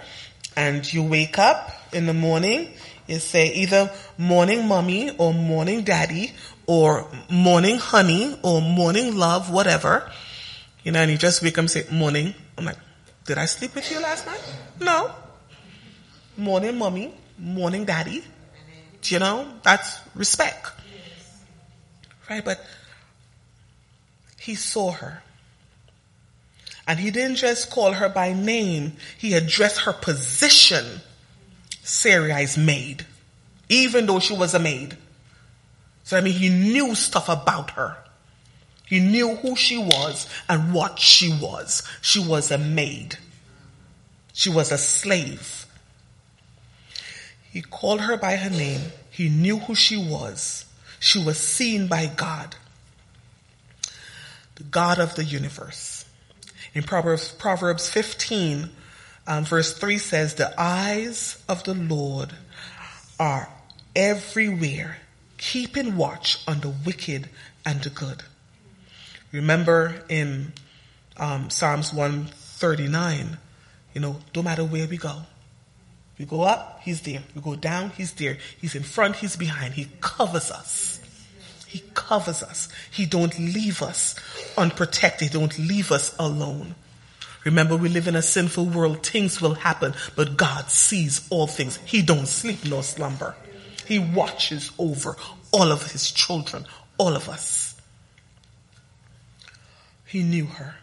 and 0.56 0.90
you 0.92 1.02
wake 1.02 1.38
up 1.38 1.70
in 1.92 2.06
the 2.06 2.14
morning, 2.14 2.68
you 3.06 3.18
say 3.18 3.52
either 3.54 3.90
morning 4.18 4.66
mommy 4.66 5.16
or 5.16 5.32
morning 5.32 5.82
daddy 5.82 6.32
or 6.66 7.06
morning 7.30 7.78
honey 7.78 8.38
or 8.42 8.60
morning 8.60 9.16
love, 9.16 9.50
whatever. 9.50 10.10
You 10.84 10.92
know, 10.92 11.00
and 11.00 11.10
you 11.10 11.18
just 11.18 11.42
wake 11.42 11.54
up 11.54 11.62
and 11.62 11.70
say 11.70 11.84
morning. 11.90 12.34
I'm 12.56 12.64
like, 12.64 12.78
did 13.24 13.38
I 13.38 13.46
sleep 13.46 13.74
with 13.74 13.90
you 13.90 14.00
last 14.00 14.26
night? 14.26 14.42
No. 14.80 15.10
Morning 16.36 16.78
mommy, 16.78 17.14
morning 17.38 17.84
daddy. 17.84 18.24
You 19.04 19.18
know, 19.18 19.48
that's 19.62 20.00
respect. 20.14 20.72
Right? 22.28 22.44
But 22.44 22.64
he 24.38 24.54
saw 24.54 24.92
her. 24.92 25.22
And 26.86 26.98
he 26.98 27.10
didn't 27.10 27.36
just 27.36 27.70
call 27.70 27.92
her 27.92 28.08
by 28.08 28.32
name, 28.32 28.94
he 29.18 29.34
addressed 29.34 29.80
her 29.80 29.92
position. 29.92 31.02
Sarai's 31.82 32.56
maid. 32.56 33.06
Even 33.68 34.06
though 34.06 34.20
she 34.20 34.34
was 34.34 34.54
a 34.54 34.58
maid. 34.58 34.96
So 36.04 36.16
I 36.16 36.22
mean, 36.22 36.34
he 36.34 36.48
knew 36.48 36.94
stuff 36.94 37.28
about 37.28 37.72
her. 37.72 37.96
He 38.86 39.00
knew 39.00 39.36
who 39.36 39.54
she 39.54 39.76
was 39.76 40.26
and 40.48 40.72
what 40.72 40.98
she 40.98 41.30
was. 41.30 41.82
She 42.00 42.18
was 42.18 42.50
a 42.50 42.56
maid. 42.56 43.18
She 44.32 44.48
was 44.48 44.72
a 44.72 44.78
slave. 44.78 45.66
He 47.50 47.60
called 47.60 48.00
her 48.00 48.16
by 48.16 48.36
her 48.36 48.48
name. 48.48 48.80
He 49.10 49.28
knew 49.28 49.58
who 49.58 49.74
she 49.74 49.98
was. 49.98 50.64
She 51.00 51.22
was 51.22 51.38
seen 51.38 51.86
by 51.86 52.06
God, 52.06 52.56
the 54.56 54.64
God 54.64 54.98
of 54.98 55.14
the 55.14 55.24
universe. 55.24 56.04
In 56.74 56.82
Proverbs, 56.82 57.32
Proverbs 57.32 57.88
15, 57.88 58.70
um, 59.26 59.44
verse 59.44 59.72
3 59.72 59.98
says, 59.98 60.34
The 60.34 60.52
eyes 60.58 61.42
of 61.48 61.64
the 61.64 61.74
Lord 61.74 62.32
are 63.18 63.48
everywhere, 63.94 64.98
keeping 65.36 65.96
watch 65.96 66.42
on 66.46 66.60
the 66.60 66.68
wicked 66.68 67.28
and 67.64 67.82
the 67.82 67.90
good. 67.90 68.22
Remember 69.32 70.02
in 70.08 70.52
um, 71.16 71.50
Psalms 71.50 71.92
139, 71.92 73.38
you 73.94 74.00
know, 74.00 74.16
no 74.34 74.42
matter 74.42 74.64
where 74.64 74.86
we 74.86 74.96
go, 74.96 75.22
we 76.18 76.24
go 76.24 76.42
up, 76.42 76.80
he's 76.82 77.00
there. 77.02 77.22
We 77.34 77.40
go 77.40 77.54
down, 77.54 77.90
he's 77.90 78.12
there. 78.12 78.38
He's 78.60 78.74
in 78.74 78.82
front, 78.82 79.16
he's 79.16 79.36
behind. 79.36 79.74
He 79.74 79.88
covers 80.00 80.50
us. 80.50 81.00
He 81.66 81.82
covers 81.94 82.42
us. 82.42 82.68
He 82.90 83.06
don't 83.06 83.38
leave 83.38 83.82
us 83.82 84.16
unprotected. 84.56 85.28
He 85.28 85.38
don't 85.38 85.56
leave 85.58 85.92
us 85.92 86.14
alone. 86.18 86.74
Remember, 87.44 87.76
we 87.76 87.88
live 87.88 88.08
in 88.08 88.16
a 88.16 88.22
sinful 88.22 88.66
world. 88.66 89.06
Things 89.06 89.40
will 89.40 89.54
happen, 89.54 89.94
but 90.16 90.36
God 90.36 90.70
sees 90.70 91.26
all 91.30 91.46
things. 91.46 91.76
He 91.84 92.02
don't 92.02 92.26
sleep 92.26 92.64
nor 92.64 92.82
slumber. 92.82 93.36
He 93.86 93.98
watches 93.98 94.72
over 94.78 95.16
all 95.52 95.70
of 95.70 95.92
his 95.92 96.10
children, 96.10 96.66
all 96.98 97.14
of 97.14 97.28
us. 97.28 97.80
He 100.04 100.22
knew 100.22 100.46
her. 100.46 100.74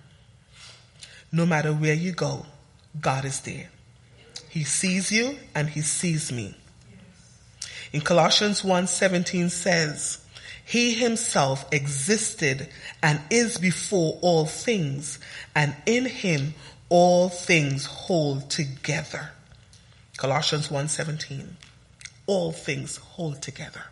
No 1.32 1.45
matter 1.45 1.74
where 1.74 1.93
you 1.93 2.13
go, 2.13 2.45
God 3.02 3.26
is 3.26 3.41
there. 3.41 3.69
He 4.56 4.63
sees 4.63 5.12
you 5.12 5.38
and 5.54 5.70
he 5.70 5.82
sees 5.82 6.32
me. 6.32 6.56
In 7.91 8.00
Colossians 8.00 8.62
1:17 8.62 9.52
says, 9.52 10.20
he 10.63 10.94
himself 10.94 11.65
existed 11.74 12.70
and 13.04 13.20
is 13.30 13.58
before 13.58 14.18
all 14.22 14.46
things, 14.46 15.20
and 15.54 15.76
in 15.86 16.06
him 16.06 16.54
all 16.88 17.28
things 17.28 17.86
hold 17.86 18.50
together. 18.50 19.32
Colossians 20.15 20.70
1:17. 20.70 21.58
All 22.26 22.54
things 22.54 22.96
hold 22.96 23.41
together. 23.41 23.84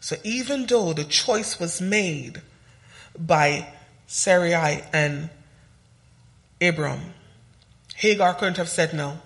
So 0.00 0.16
even 0.22 0.66
though 0.66 0.92
the 0.92 1.04
choice 1.04 1.58
was 1.58 1.80
made 1.80 2.42
by 3.18 3.72
Sarai 4.06 4.84
and 4.92 5.30
Abram 6.60 7.14
Hagar 7.96 8.34
couldn't 8.34 8.56
have 8.56 8.68
said 8.68 8.92
no. 8.92 9.20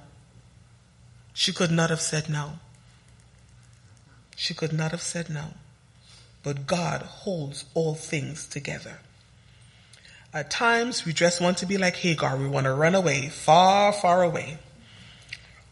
She 1.32 1.52
could 1.52 1.70
not 1.70 1.90
have 1.90 2.00
said 2.00 2.28
no. 2.28 2.58
She 4.36 4.54
could 4.54 4.72
not 4.72 4.90
have 4.90 5.02
said 5.02 5.30
no. 5.30 5.54
But 6.42 6.66
God 6.66 7.02
holds 7.02 7.64
all 7.74 7.94
things 7.94 8.46
together. 8.46 9.00
At 10.32 10.50
times, 10.50 11.04
we 11.04 11.12
just 11.12 11.40
want 11.40 11.58
to 11.58 11.66
be 11.66 11.78
like 11.78 11.96
Hagar. 11.96 12.36
We 12.36 12.46
want 12.46 12.64
to 12.64 12.74
run 12.74 12.94
away, 12.94 13.28
far, 13.28 13.92
far 13.92 14.22
away. 14.22 14.58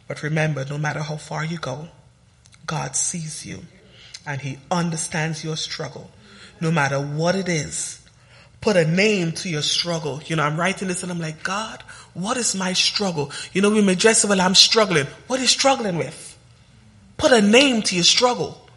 But 0.08 0.22
remember, 0.22 0.64
no 0.64 0.78
matter 0.78 1.00
how 1.00 1.16
far 1.16 1.44
you 1.44 1.58
go, 1.58 1.88
God 2.66 2.96
sees 2.96 3.44
you 3.44 3.64
and 4.26 4.40
He 4.40 4.58
understands 4.70 5.44
your 5.44 5.56
struggle. 5.56 6.10
No 6.60 6.70
matter 6.70 6.98
what 6.98 7.34
it 7.34 7.48
is, 7.48 8.00
put 8.60 8.76
a 8.76 8.84
name 8.84 9.32
to 9.32 9.48
your 9.48 9.62
struggle. 9.62 10.20
You 10.26 10.36
know, 10.36 10.42
I'm 10.42 10.58
writing 10.58 10.88
this 10.88 11.02
and 11.02 11.12
I'm 11.12 11.20
like, 11.20 11.42
God, 11.42 11.82
what 12.14 12.36
is 12.36 12.54
my 12.54 12.72
struggle? 12.72 13.30
You 13.52 13.62
know, 13.62 13.70
we 13.70 13.82
may 13.82 13.94
just 13.94 14.22
say, 14.22 14.28
well, 14.28 14.40
I'm 14.40 14.54
struggling. 14.54 15.06
What 15.26 15.38
are 15.38 15.42
you 15.42 15.48
struggling 15.48 15.98
with? 15.98 16.36
Put 17.16 17.32
a 17.32 17.40
name 17.40 17.82
to 17.82 17.94
your 17.94 18.04
struggle 18.04 18.68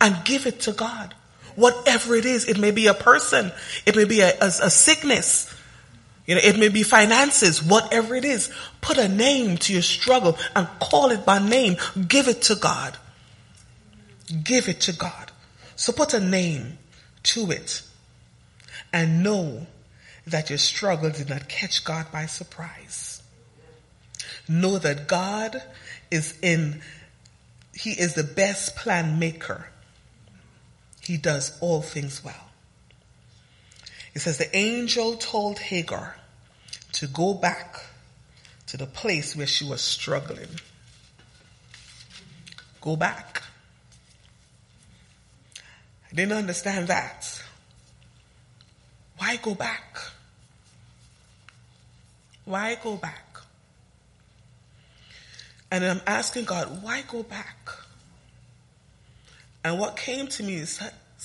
and 0.00 0.16
give 0.24 0.46
it 0.46 0.60
to 0.62 0.72
God. 0.72 1.14
Whatever 1.56 2.14
it 2.14 2.24
is, 2.24 2.48
it 2.48 2.58
may 2.58 2.70
be 2.70 2.86
a 2.86 2.94
person, 2.94 3.50
it 3.84 3.96
may 3.96 4.04
be 4.04 4.20
a, 4.20 4.28
a, 4.40 4.46
a 4.46 4.70
sickness, 4.70 5.52
you 6.28 6.34
know, 6.34 6.42
it 6.44 6.58
may 6.58 6.68
be 6.68 6.82
finances, 6.82 7.62
whatever 7.62 8.14
it 8.14 8.26
is. 8.26 8.52
Put 8.82 8.98
a 8.98 9.08
name 9.08 9.56
to 9.56 9.72
your 9.72 9.80
struggle 9.80 10.36
and 10.54 10.68
call 10.78 11.10
it 11.10 11.24
by 11.24 11.38
name. 11.38 11.78
Give 12.06 12.28
it 12.28 12.42
to 12.42 12.54
God. 12.54 12.98
Give 14.44 14.68
it 14.68 14.82
to 14.82 14.92
God. 14.92 15.32
So 15.74 15.90
put 15.90 16.12
a 16.12 16.20
name 16.20 16.76
to 17.22 17.50
it 17.50 17.80
and 18.92 19.22
know 19.22 19.66
that 20.26 20.50
your 20.50 20.58
struggle 20.58 21.10
did 21.10 21.28
not 21.28 21.48
catch 21.48 21.84
God 21.84 22.10
by 22.12 22.26
surprise. 22.26 23.22
Know 24.48 24.78
that 24.78 25.06
God 25.06 25.62
is 26.10 26.38
in, 26.42 26.80
He 27.74 27.90
is 27.90 28.14
the 28.14 28.24
best 28.24 28.76
plan 28.76 29.18
maker. 29.18 29.68
He 31.00 31.16
does 31.16 31.56
all 31.60 31.80
things 31.80 32.22
well. 32.22 32.50
It 34.14 34.20
says 34.20 34.38
the 34.38 34.56
angel 34.56 35.16
told 35.16 35.58
Hagar 35.58 36.16
to 36.92 37.06
go 37.06 37.34
back 37.34 37.80
to 38.66 38.76
the 38.76 38.86
place 38.86 39.34
where 39.36 39.46
she 39.46 39.64
was 39.64 39.80
struggling. 39.80 40.48
Go 42.80 42.96
back. 42.96 43.42
I 46.10 46.14
didn't 46.14 46.36
understand 46.36 46.88
that. 46.88 47.37
Why 49.18 49.36
go 49.36 49.54
back? 49.54 49.98
Why 52.44 52.76
go 52.82 52.96
back? 52.96 53.24
And 55.70 55.84
I'm 55.84 56.00
asking 56.06 56.44
God, 56.44 56.82
why 56.82 57.02
go 57.02 57.22
back? 57.22 57.70
And 59.62 59.78
what 59.78 59.96
came 59.96 60.28
to 60.28 60.42
me 60.42 60.54
is 60.54 60.80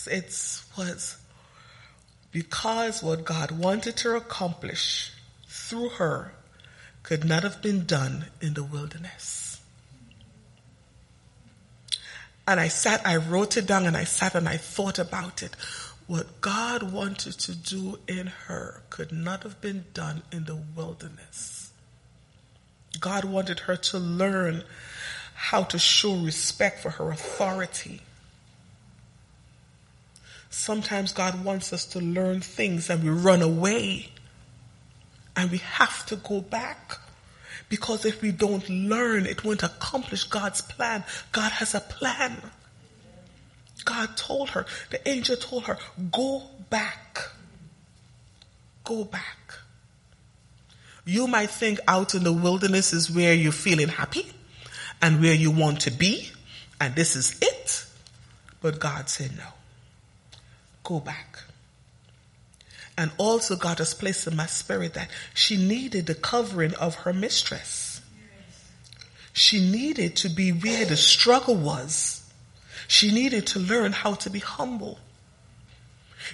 it 0.07 0.63
was 0.77 1.17
because 2.31 3.01
what 3.01 3.23
God 3.23 3.51
wanted 3.51 3.95
to 3.97 4.15
accomplish 4.15 5.11
through 5.47 5.89
her 5.89 6.33
could 7.03 7.23
not 7.23 7.43
have 7.43 7.61
been 7.61 7.85
done 7.85 8.25
in 8.41 8.53
the 8.55 8.63
wilderness. 8.63 9.61
And 12.45 12.59
I 12.59 12.67
sat, 12.67 13.05
I 13.07 13.17
wrote 13.17 13.55
it 13.55 13.65
down 13.65 13.85
and 13.85 13.95
I 13.95 14.03
sat 14.03 14.35
and 14.35 14.49
I 14.49 14.57
thought 14.57 14.99
about 14.99 15.43
it. 15.43 15.55
What 16.07 16.41
God 16.41 16.83
wanted 16.91 17.33
to 17.39 17.55
do 17.55 17.99
in 18.07 18.27
her 18.27 18.83
could 18.89 19.11
not 19.11 19.43
have 19.43 19.61
been 19.61 19.85
done 19.93 20.23
in 20.31 20.45
the 20.45 20.55
wilderness. 20.75 21.71
God 22.99 23.25
wanted 23.25 23.61
her 23.61 23.75
to 23.75 23.99
learn 23.99 24.63
how 25.33 25.63
to 25.63 25.79
show 25.79 26.15
respect 26.15 26.81
for 26.81 26.91
her 26.91 27.11
authority. 27.11 28.01
Sometimes 30.49 31.13
God 31.13 31.43
wants 31.43 31.73
us 31.73 31.85
to 31.87 31.99
learn 31.99 32.41
things 32.41 32.89
and 32.89 33.03
we 33.03 33.09
run 33.09 33.41
away. 33.41 34.09
And 35.35 35.49
we 35.49 35.57
have 35.57 36.05
to 36.07 36.15
go 36.15 36.41
back. 36.41 36.99
Because 37.69 38.05
if 38.05 38.21
we 38.21 38.31
don't 38.31 38.69
learn, 38.69 39.25
it 39.25 39.43
won't 39.43 39.63
accomplish 39.63 40.25
God's 40.25 40.61
plan. 40.61 41.03
God 41.31 41.53
has 41.53 41.73
a 41.73 41.79
plan. 41.79 42.37
God 43.85 44.15
told 44.17 44.51
her, 44.51 44.65
the 44.89 45.07
angel 45.07 45.35
told 45.35 45.65
her, 45.65 45.77
go 46.11 46.43
back. 46.69 47.19
Go 48.83 49.03
back. 49.03 49.55
You 51.05 51.27
might 51.27 51.49
think 51.49 51.79
out 51.87 52.15
in 52.15 52.23
the 52.23 52.31
wilderness 52.31 52.93
is 52.93 53.11
where 53.11 53.33
you're 53.33 53.51
feeling 53.51 53.89
happy 53.89 54.31
and 55.01 55.21
where 55.21 55.33
you 55.33 55.51
want 55.51 55.81
to 55.81 55.91
be, 55.91 56.31
and 56.79 56.95
this 56.95 57.15
is 57.15 57.37
it. 57.41 57.85
But 58.61 58.79
God 58.79 59.09
said 59.09 59.35
no. 59.37 59.47
Go 60.83 60.99
back. 60.99 61.39
And 62.97 63.11
also 63.17 63.55
God 63.55 63.79
has 63.79 63.93
placed 63.93 64.27
in 64.27 64.35
my 64.35 64.45
spirit 64.45 64.93
that 64.93 65.09
she 65.33 65.57
needed 65.57 66.05
the 66.05 66.15
covering 66.15 66.73
of 66.75 66.95
her 66.95 67.11
mistress. 67.11 68.01
She 69.33 69.59
needed 69.59 70.15
to 70.17 70.29
be 70.29 70.51
where 70.51 70.85
the 70.85 70.95
struggle 70.95 71.55
was 71.55 72.22
she 72.87 73.11
needed 73.11 73.47
to 73.47 73.59
learn 73.59 73.91
how 73.91 74.15
to 74.15 74.29
be 74.29 74.39
humble. 74.39 74.99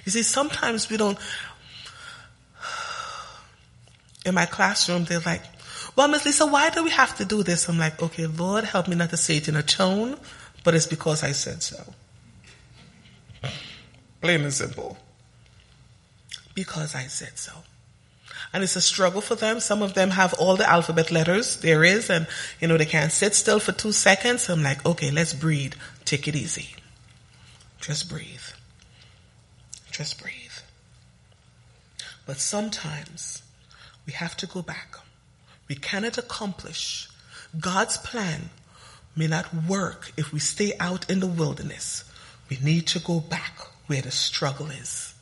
You 0.04 0.12
see, 0.12 0.22
sometimes 0.22 0.88
we 0.88 0.96
don't, 0.96 1.18
in 4.24 4.34
my 4.34 4.46
classroom, 4.46 5.04
they're 5.04 5.20
like, 5.20 5.42
well, 5.96 6.08
Miss 6.08 6.24
Lisa, 6.24 6.46
why 6.46 6.70
do 6.70 6.84
we 6.84 6.90
have 6.90 7.16
to 7.16 7.24
do 7.24 7.42
this? 7.42 7.68
I'm 7.68 7.78
like, 7.78 8.02
okay, 8.02 8.26
Lord, 8.26 8.64
help 8.64 8.88
me 8.88 8.96
not 8.96 9.10
to 9.10 9.16
say 9.16 9.38
it 9.38 9.48
in 9.48 9.56
a 9.56 9.62
tone, 9.62 10.16
but 10.62 10.74
it's 10.74 10.86
because 10.86 11.22
I 11.22 11.32
said 11.32 11.62
so. 11.62 11.82
Plain 14.20 14.42
and 14.42 14.52
simple. 14.52 14.98
Because 16.54 16.94
I 16.94 17.04
said 17.04 17.38
so. 17.38 17.52
And 18.52 18.62
it's 18.62 18.76
a 18.76 18.80
struggle 18.80 19.20
for 19.20 19.34
them. 19.34 19.60
Some 19.60 19.80
of 19.82 19.94
them 19.94 20.10
have 20.10 20.34
all 20.34 20.56
the 20.56 20.68
alphabet 20.68 21.10
letters 21.10 21.56
there 21.58 21.84
is, 21.84 22.10
and 22.10 22.26
you 22.60 22.68
know, 22.68 22.76
they 22.76 22.84
can't 22.84 23.12
sit 23.12 23.34
still 23.34 23.60
for 23.60 23.72
two 23.72 23.92
seconds. 23.92 24.48
I'm 24.48 24.62
like, 24.62 24.84
okay, 24.84 25.10
let's 25.10 25.32
breathe. 25.32 25.74
Take 26.10 26.26
it 26.26 26.34
easy. 26.34 26.70
Just 27.80 28.08
breathe. 28.08 28.42
Just 29.92 30.20
breathe. 30.20 30.58
But 32.26 32.38
sometimes 32.38 33.44
we 34.04 34.14
have 34.14 34.36
to 34.38 34.48
go 34.48 34.60
back. 34.60 34.96
We 35.68 35.76
cannot 35.76 36.18
accomplish 36.18 37.08
God's 37.60 37.96
plan 37.96 38.50
may 39.14 39.28
not 39.28 39.54
work 39.54 40.10
if 40.16 40.32
we 40.32 40.40
stay 40.40 40.72
out 40.80 41.08
in 41.08 41.20
the 41.20 41.28
wilderness. 41.28 42.02
We 42.48 42.58
need 42.60 42.88
to 42.88 42.98
go 42.98 43.20
back 43.20 43.52
where 43.86 44.02
the 44.02 44.10
struggle 44.10 44.68
is. 44.68 45.14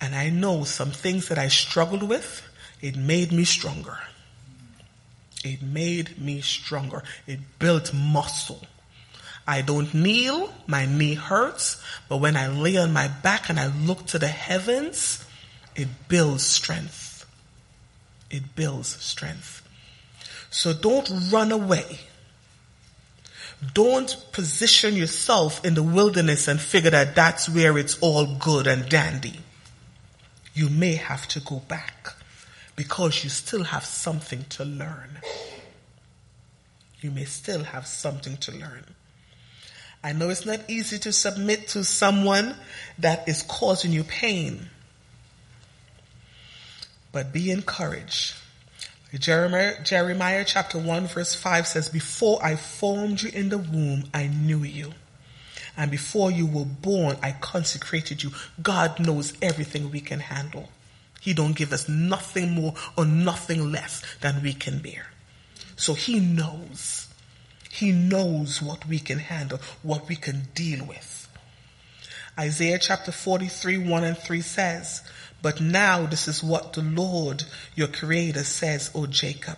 And 0.00 0.16
I 0.16 0.28
know 0.30 0.64
some 0.64 0.90
things 0.90 1.28
that 1.28 1.38
I 1.38 1.46
struggled 1.46 2.02
with, 2.02 2.42
it 2.80 2.96
made 2.96 3.30
me 3.30 3.44
stronger. 3.44 4.00
It 5.44 5.62
made 5.62 6.20
me 6.20 6.40
stronger. 6.40 7.04
It 7.28 7.38
built 7.60 7.94
muscle. 7.94 8.66
I 9.46 9.62
don't 9.62 9.92
kneel, 9.92 10.52
my 10.66 10.86
knee 10.86 11.14
hurts, 11.14 11.82
but 12.08 12.18
when 12.18 12.36
I 12.36 12.48
lay 12.48 12.76
on 12.76 12.92
my 12.92 13.08
back 13.08 13.48
and 13.48 13.58
I 13.58 13.66
look 13.66 14.06
to 14.08 14.18
the 14.18 14.28
heavens, 14.28 15.24
it 15.74 15.88
builds 16.08 16.44
strength. 16.44 17.26
It 18.30 18.54
builds 18.54 18.88
strength. 19.02 19.68
So 20.50 20.72
don't 20.72 21.10
run 21.30 21.50
away. 21.50 22.00
Don't 23.74 24.16
position 24.32 24.94
yourself 24.94 25.64
in 25.64 25.74
the 25.74 25.82
wilderness 25.82 26.48
and 26.48 26.60
figure 26.60 26.90
that 26.90 27.14
that's 27.14 27.48
where 27.48 27.78
it's 27.78 27.98
all 28.00 28.26
good 28.26 28.66
and 28.66 28.88
dandy. 28.88 29.40
You 30.54 30.68
may 30.68 30.94
have 30.96 31.26
to 31.28 31.40
go 31.40 31.60
back 31.68 32.14
because 32.76 33.22
you 33.24 33.30
still 33.30 33.64
have 33.64 33.84
something 33.84 34.44
to 34.50 34.64
learn. 34.64 35.20
You 37.00 37.10
may 37.10 37.24
still 37.24 37.64
have 37.64 37.86
something 37.86 38.36
to 38.38 38.52
learn. 38.52 38.84
I 40.04 40.12
know 40.12 40.30
it's 40.30 40.46
not 40.46 40.60
easy 40.68 40.98
to 41.00 41.12
submit 41.12 41.68
to 41.68 41.84
someone 41.84 42.56
that 42.98 43.28
is 43.28 43.42
causing 43.42 43.92
you 43.92 44.04
pain. 44.04 44.68
But 47.12 47.32
be 47.32 47.50
encouraged. 47.50 48.34
Jeremiah, 49.14 49.82
Jeremiah 49.84 50.44
chapter 50.46 50.78
1 50.78 51.06
verse 51.08 51.34
5 51.34 51.66
says, 51.66 51.88
Before 51.88 52.42
I 52.42 52.56
formed 52.56 53.22
you 53.22 53.30
in 53.30 53.50
the 53.50 53.58
womb, 53.58 54.04
I 54.14 54.26
knew 54.26 54.64
you. 54.64 54.94
And 55.76 55.90
before 55.90 56.30
you 56.30 56.46
were 56.46 56.64
born, 56.64 57.16
I 57.22 57.32
consecrated 57.32 58.22
you. 58.22 58.32
God 58.62 58.98
knows 58.98 59.34
everything 59.40 59.90
we 59.90 60.00
can 60.00 60.20
handle. 60.20 60.68
He 61.20 61.34
don't 61.34 61.54
give 61.56 61.72
us 61.72 61.88
nothing 61.88 62.50
more 62.50 62.74
or 62.96 63.04
nothing 63.04 63.70
less 63.70 64.02
than 64.20 64.42
we 64.42 64.54
can 64.54 64.80
bear. 64.80 65.06
So 65.76 65.94
he 65.94 66.18
knows. 66.18 67.06
He 67.72 67.90
knows 67.90 68.60
what 68.60 68.86
we 68.86 68.98
can 68.98 69.18
handle, 69.18 69.58
what 69.82 70.06
we 70.06 70.14
can 70.14 70.42
deal 70.54 70.84
with. 70.84 71.26
Isaiah 72.38 72.78
chapter 72.78 73.10
43, 73.10 73.78
1 73.78 74.04
and 74.04 74.18
3 74.18 74.42
says, 74.42 75.02
But 75.40 75.58
now 75.58 76.04
this 76.04 76.28
is 76.28 76.44
what 76.44 76.74
the 76.74 76.82
Lord, 76.82 77.44
your 77.74 77.88
creator 77.88 78.44
says, 78.44 78.90
O 78.94 79.06
Jacob. 79.06 79.56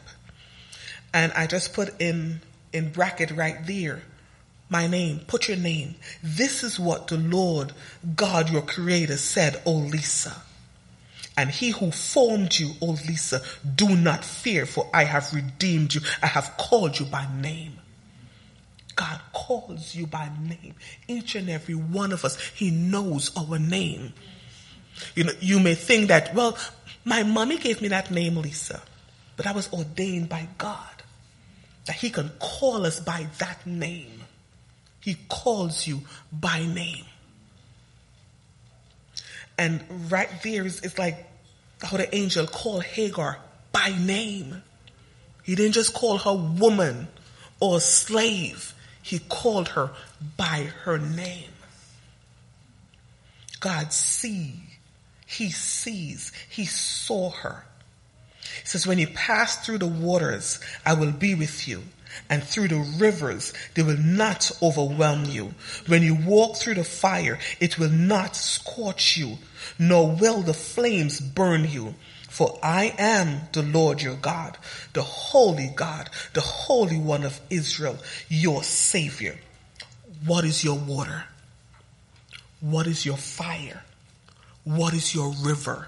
And 1.13 1.33
I 1.33 1.49
just 1.49 1.73
put 1.73 2.01
in, 2.01 2.41
in 2.73 2.93
bracket 2.93 3.33
right 3.33 3.57
there, 3.67 4.03
my 4.69 4.87
name, 4.87 5.23
put 5.27 5.49
your 5.49 5.57
name. 5.57 5.97
This 6.23 6.63
is 6.63 6.79
what 6.79 7.09
the 7.09 7.19
Lord, 7.19 7.73
God, 8.15 8.49
your 8.49 8.63
creator 8.63 9.17
said, 9.17 9.61
O 9.67 9.73
Lisa. 9.73 10.41
And 11.37 11.51
he 11.51 11.71
who 11.71 11.91
formed 11.91 12.57
you, 12.61 12.75
O 12.81 12.97
Lisa, 13.09 13.43
do 13.75 13.97
not 13.97 14.25
fear, 14.25 14.67
for 14.67 14.89
I 14.95 15.03
have 15.03 15.35
redeemed 15.35 15.95
you. 15.95 16.03
I 16.23 16.29
have 16.29 16.57
called 16.57 17.01
you 17.01 17.07
by 17.07 17.27
name. 17.41 17.81
God 18.97 19.21
calls 19.33 19.95
you 19.95 20.07
by 20.07 20.31
name. 20.41 20.75
Each 21.09 21.35
and 21.35 21.49
every 21.51 21.75
one 21.75 22.13
of 22.13 22.25
us, 22.25 22.41
He 22.41 22.71
knows 22.71 23.31
our 23.37 23.59
name. 23.59 24.13
You 25.15 25.25
know, 25.25 25.33
you 25.41 25.61
may 25.61 25.75
think 25.75 26.09
that, 26.09 26.35
well, 26.35 26.57
my 27.05 27.23
mommy 27.23 27.59
gave 27.59 27.83
me 27.83 27.89
that 27.89 28.11
name, 28.11 28.37
Lisa, 28.37 28.81
but 29.37 29.47
I 29.47 29.53
was 29.53 29.73
ordained 29.73 30.29
by 30.29 30.49
God 30.59 30.79
that 31.87 31.97
He 31.97 32.11
can 32.11 32.31
call 32.39 32.87
us 32.87 33.01
by 33.01 33.27
that 33.39 33.67
name. 33.67 34.23
He 35.01 35.17
calls 35.29 35.87
you 35.87 36.03
by 36.33 36.65
name. 36.65 37.05
And 39.59 39.85
right 40.11 40.31
there 40.43 40.65
is 40.65 40.81
it's 40.81 40.99
like 40.99 41.27
how 41.83 41.97
the 41.97 42.13
angel 42.15 42.47
called 42.47 42.85
Hagar 42.85 43.39
by 43.73 43.95
name. 44.01 44.63
He 45.43 45.55
didn't 45.55 45.73
just 45.73 45.95
call 45.95 46.19
her 46.19 46.35
woman 46.35 47.09
or 47.61 47.81
slave. 47.81 48.74
He 49.05 49.19
called 49.21 49.69
her 49.69 49.91
by 50.37 50.71
her 50.83 50.99
name. 50.99 51.51
God 53.61 53.93
see. 53.93 54.55
He 55.27 55.51
sees. 55.51 56.33
He 56.49 56.65
saw 56.65 57.31
her. 57.31 57.65
He 58.61 58.67
says, 58.67 58.87
when 58.87 58.99
you 58.99 59.07
pass 59.09 59.65
through 59.65 59.79
the 59.79 59.87
waters, 59.87 60.59
I 60.87 60.95
will 60.95 61.13
be 61.13 61.35
with 61.35 61.69
you 61.69 61.83
and 62.31 62.43
through 62.43 62.69
the 62.69 62.79
rivers, 62.99 63.53
they 63.75 63.83
will 63.83 63.99
not 63.99 64.51
overwhelm 64.63 65.25
you. 65.25 65.55
When 65.87 66.03
you 66.03 66.15
walk 66.15 66.57
through 66.57 66.75
the 66.75 66.85
fire, 66.85 67.39
it 67.61 67.79
will 67.79 67.91
not 67.91 68.37
scorch 68.37 69.17
you, 69.17 69.39
nor 69.79 70.11
will 70.11 70.43
the 70.43 70.55
flames 70.55 71.21
burn 71.21 71.69
you. 71.69 71.95
For 72.35 72.59
I 72.65 72.93
am 72.99 73.43
the 73.53 73.63
Lord 73.63 74.03
your 74.03 74.17
God, 74.17 74.59
the 74.93 75.03
Holy 75.03 75.71
God, 75.73 76.11
the 76.33 76.41
Holy 76.41 76.99
One 76.99 77.23
of 77.23 77.41
Israel, 77.49 77.97
your 78.29 78.65
Savior. 78.65 79.39
What 80.27 80.45
is 80.45 80.65
your 80.65 80.77
water? 80.77 81.27
What 82.61 82.89
is 82.89 83.07
your 83.07 83.17
fire? 83.17 83.85
What 84.65 84.95
is 84.95 85.15
your 85.15 85.33
river? 85.45 85.87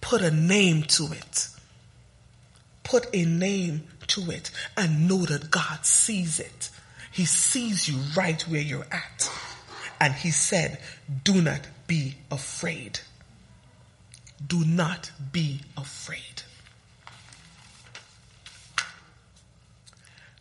Put 0.00 0.22
a 0.22 0.30
name 0.30 0.84
to 0.84 1.12
it. 1.12 1.48
Put 2.82 3.14
a 3.14 3.26
name 3.26 3.82
to 4.06 4.30
it 4.30 4.50
and 4.74 5.06
know 5.06 5.26
that 5.26 5.50
God 5.50 5.84
sees 5.84 6.40
it. 6.40 6.70
He 7.12 7.26
sees 7.26 7.90
you 7.90 7.98
right 8.16 8.40
where 8.48 8.62
you're 8.62 8.86
at. 8.90 9.30
And 10.00 10.14
he 10.14 10.30
said, 10.30 10.78
do 11.24 11.42
not 11.42 11.60
be 11.86 12.14
afraid. 12.30 13.00
Do 14.46 14.64
not 14.64 15.10
be 15.32 15.60
afraid. 15.76 16.42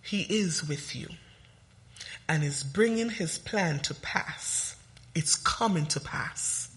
He 0.02 0.22
is 0.24 0.68
with 0.68 0.96
you 0.96 1.08
and 2.28 2.44
is 2.44 2.64
bringing 2.64 3.10
his 3.10 3.38
plan 3.38 3.80
to 3.80 3.94
pass. 3.94 4.76
It's 5.16 5.36
coming 5.36 5.86
to 5.88 6.00
pass. 6.00 6.70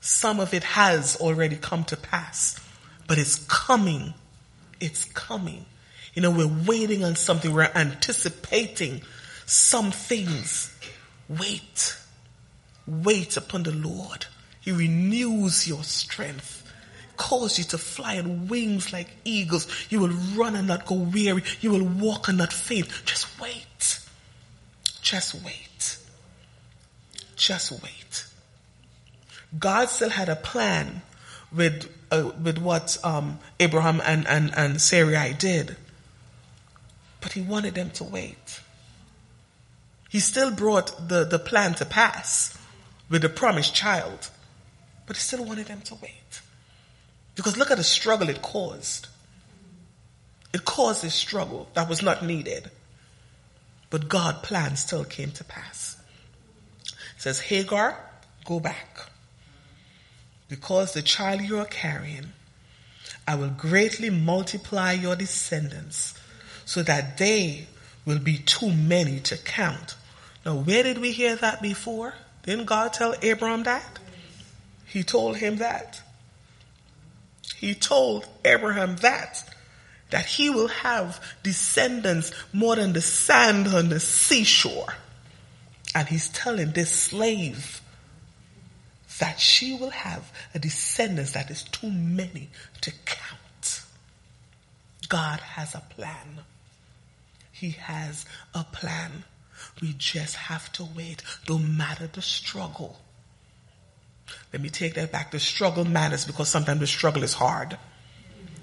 Some 0.00 0.40
of 0.40 0.52
it 0.52 0.64
has 0.64 1.16
already 1.16 1.56
come 1.56 1.84
to 1.84 1.96
pass, 1.96 2.58
but 3.06 3.18
it's 3.18 3.36
coming 3.46 4.14
it's 4.82 5.04
coming. 5.04 5.64
You 6.12 6.22
know, 6.22 6.32
we're 6.32 6.66
waiting 6.66 7.04
on 7.04 7.14
something. 7.14 7.54
We're 7.54 7.70
anticipating 7.74 9.02
some 9.46 9.92
things. 9.92 10.74
Wait. 11.28 11.96
Wait 12.86 13.36
upon 13.36 13.62
the 13.62 13.70
Lord. 13.70 14.26
He 14.62 14.72
renews 14.72 15.68
your 15.68 15.84
strength. 15.84 16.60
Cause 17.16 17.58
you 17.58 17.64
to 17.64 17.78
fly 17.78 18.18
on 18.18 18.48
wings 18.48 18.92
like 18.92 19.08
eagles. 19.24 19.66
You 19.90 20.00
will 20.00 20.16
run 20.34 20.56
and 20.56 20.66
not 20.66 20.86
go 20.86 20.94
weary. 20.94 21.44
You 21.60 21.70
will 21.70 21.84
walk 21.84 22.28
and 22.28 22.38
not 22.38 22.52
faint. 22.52 22.88
Just 23.04 23.38
wait. 23.38 24.00
Just 25.02 25.34
wait. 25.44 25.98
Just 27.36 27.70
wait. 27.70 28.24
God 29.58 29.88
still 29.88 30.10
had 30.10 30.28
a 30.28 30.36
plan 30.36 31.02
with 31.54 31.88
uh, 32.10 32.30
with 32.42 32.58
what 32.58 32.98
um, 33.02 33.38
Abraham 33.58 34.00
and, 34.04 34.26
and, 34.26 34.52
and 34.56 34.80
Sarai 34.80 35.34
did. 35.34 35.76
But 37.20 37.32
he 37.32 37.40
wanted 37.40 37.74
them 37.74 37.90
to 37.90 38.04
wait. 38.04 38.60
He 40.08 40.20
still 40.20 40.50
brought 40.50 41.08
the, 41.08 41.24
the 41.24 41.38
plan 41.38 41.74
to 41.74 41.86
pass 41.86 42.56
with 43.08 43.22
the 43.22 43.30
promised 43.30 43.74
child, 43.74 44.28
but 45.12 45.18
he 45.18 45.20
still 45.24 45.44
wanted 45.44 45.66
them 45.66 45.82
to 45.82 45.94
wait. 45.96 46.40
Because 47.34 47.58
look 47.58 47.70
at 47.70 47.76
the 47.76 47.84
struggle 47.84 48.30
it 48.30 48.40
caused. 48.40 49.08
It 50.54 50.64
caused 50.64 51.04
a 51.04 51.10
struggle 51.10 51.68
that 51.74 51.86
was 51.86 52.02
not 52.02 52.24
needed. 52.24 52.70
But 53.90 54.08
God's 54.08 54.38
plan 54.38 54.74
still 54.76 55.04
came 55.04 55.30
to 55.32 55.44
pass. 55.44 55.98
It 56.86 57.20
says, 57.20 57.40
Hagar, 57.40 57.94
go 58.46 58.58
back 58.58 59.00
because 60.48 60.94
the 60.94 61.02
child 61.02 61.42
you 61.42 61.58
are 61.58 61.66
carrying, 61.66 62.32
I 63.28 63.34
will 63.34 63.50
greatly 63.50 64.08
multiply 64.08 64.92
your 64.92 65.14
descendants 65.14 66.18
so 66.64 66.82
that 66.84 67.18
they 67.18 67.66
will 68.06 68.18
be 68.18 68.38
too 68.38 68.72
many 68.72 69.20
to 69.20 69.36
count. 69.36 69.94
Now, 70.46 70.54
where 70.54 70.82
did 70.82 70.96
we 70.96 71.12
hear 71.12 71.36
that 71.36 71.60
before? 71.60 72.14
Didn't 72.44 72.64
God 72.64 72.94
tell 72.94 73.14
Abraham 73.20 73.64
that? 73.64 73.98
He 74.92 75.02
told 75.02 75.38
him 75.38 75.56
that. 75.56 76.02
He 77.56 77.74
told 77.74 78.26
Abraham 78.44 78.96
that. 78.96 79.42
That 80.10 80.26
he 80.26 80.50
will 80.50 80.68
have 80.68 81.18
descendants 81.42 82.30
more 82.52 82.76
than 82.76 82.92
the 82.92 83.00
sand 83.00 83.68
on 83.68 83.88
the 83.88 84.00
seashore. 84.00 84.92
And 85.94 86.08
he's 86.08 86.28
telling 86.28 86.72
this 86.72 86.90
slave 86.90 87.80
that 89.18 89.40
she 89.40 89.74
will 89.74 89.90
have 89.90 90.30
a 90.54 90.58
descendants 90.58 91.32
that 91.32 91.50
is 91.50 91.62
too 91.64 91.90
many 91.90 92.50
to 92.82 92.92
count. 93.06 93.82
God 95.08 95.40
has 95.40 95.74
a 95.74 95.82
plan. 95.88 96.40
He 97.50 97.70
has 97.70 98.26
a 98.54 98.64
plan. 98.64 99.24
We 99.80 99.94
just 99.96 100.36
have 100.36 100.70
to 100.72 100.84
wait, 100.84 101.22
no 101.48 101.58
matter 101.58 102.08
the 102.08 102.20
struggle. 102.20 102.98
Let 104.52 104.62
me 104.62 104.68
take 104.68 104.94
that 104.94 105.12
back. 105.12 105.30
The 105.30 105.40
struggle 105.40 105.84
matters 105.84 106.24
because 106.24 106.48
sometimes 106.48 106.80
the 106.80 106.86
struggle 106.86 107.22
is 107.22 107.32
hard. 107.34 107.78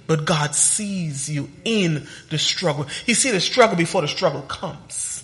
But 0.08 0.26
God 0.26 0.56
sees 0.56 1.30
you 1.30 1.50
in 1.64 2.08
the 2.30 2.38
struggle. 2.38 2.86
He 3.06 3.14
sees 3.14 3.34
the 3.34 3.40
struggle 3.40 3.78
before 3.78 4.02
the 4.02 4.08
struggle 4.08 4.42
comes. 4.42 5.24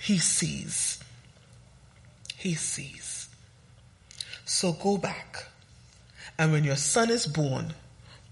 He 0.00 0.18
sees. 0.18 1.02
He 2.36 2.54
sees. 2.54 3.28
So 4.44 4.72
go 4.72 4.96
back. 4.98 5.46
And 6.38 6.52
when 6.52 6.64
your 6.64 6.76
son 6.76 7.10
is 7.10 7.26
born, 7.26 7.74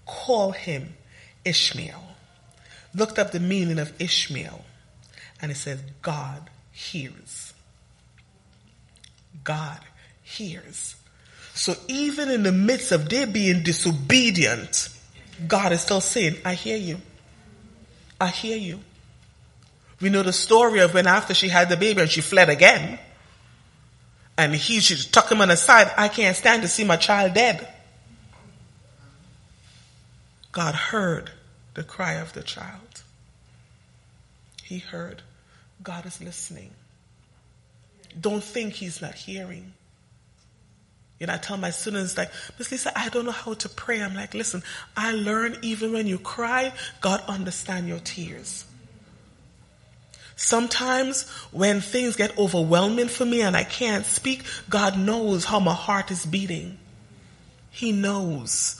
call 0.05 0.51
him 0.51 0.95
Ishmael. 1.43 2.03
Looked 2.95 3.19
up 3.19 3.31
the 3.31 3.39
meaning 3.39 3.79
of 3.79 3.93
Ishmael. 4.01 4.63
And 5.41 5.51
it 5.51 5.55
says, 5.55 5.81
God 6.01 6.49
hears. 6.71 7.53
God 9.43 9.79
hears. 10.23 10.95
So 11.57 11.75
even 11.87 12.29
in 12.29 12.43
the 12.43 12.51
midst 12.51 12.91
of 12.91 13.09
they 13.09 13.25
being 13.25 13.63
disobedient, 13.63 14.89
God 15.47 15.71
is 15.71 15.81
still 15.81 16.01
saying, 16.01 16.35
I 16.45 16.53
hear 16.53 16.77
you. 16.77 17.01
I 18.21 18.27
hear 18.27 18.57
you. 18.57 18.79
We 19.99 20.09
know 20.09 20.21
the 20.21 20.33
story 20.33 20.81
of 20.81 20.93
when 20.93 21.07
after 21.07 21.33
she 21.33 21.49
had 21.49 21.69
the 21.69 21.75
baby 21.75 22.01
and 22.01 22.11
she 22.11 22.21
fled 22.21 22.49
again 22.49 22.99
and 24.37 24.53
he 24.53 24.79
should 24.79 25.11
tuck 25.11 25.31
him 25.31 25.41
on 25.41 25.47
the 25.47 25.57
side. 25.57 25.91
I 25.97 26.09
can't 26.09 26.37
stand 26.37 26.61
to 26.61 26.67
see 26.67 26.83
my 26.83 26.95
child 26.95 27.33
dead. 27.33 27.67
God 30.51 30.75
heard 30.75 31.31
the 31.73 31.83
cry 31.83 32.13
of 32.13 32.33
the 32.33 32.43
child. 32.43 33.01
He 34.63 34.77
heard. 34.77 35.23
God 35.81 36.05
is 36.05 36.21
listening. 36.21 36.69
Don't 38.19 38.43
think 38.43 38.73
he's 38.73 39.01
not 39.01 39.15
hearing. 39.15 39.73
You 41.19 41.27
know, 41.27 41.33
I 41.33 41.37
tell 41.37 41.57
my 41.57 41.71
students 41.71 42.15
like, 42.15 42.31
Miss 42.59 42.71
Lisa, 42.71 42.97
I 42.97 43.09
don't 43.09 43.25
know 43.25 43.31
how 43.31 43.55
to 43.55 43.69
pray. 43.69 44.01
I'm 44.01 44.13
like, 44.13 44.33
listen, 44.33 44.61
I 44.95 45.13
learn 45.13 45.57
even 45.63 45.91
when 45.91 46.05
you 46.05 46.19
cry, 46.19 46.73
God 47.01 47.23
understand 47.27 47.87
your 47.87 47.99
tears. 47.99 48.65
Sometimes 50.35 51.27
when 51.51 51.81
things 51.81 52.15
get 52.15 52.37
overwhelming 52.37 53.07
for 53.07 53.25
me 53.25 53.41
and 53.41 53.57
I 53.57 53.63
can't 53.63 54.05
speak, 54.05 54.43
God 54.69 54.97
knows 54.97 55.43
how 55.45 55.59
my 55.59 55.73
heart 55.73 56.11
is 56.11 56.27
beating. 56.27 56.77
He 57.71 57.91
knows. 57.91 58.79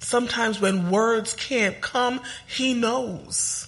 Sometimes 0.00 0.60
when 0.60 0.90
words 0.90 1.32
can't 1.32 1.80
come, 1.80 2.20
He 2.46 2.74
knows. 2.74 3.66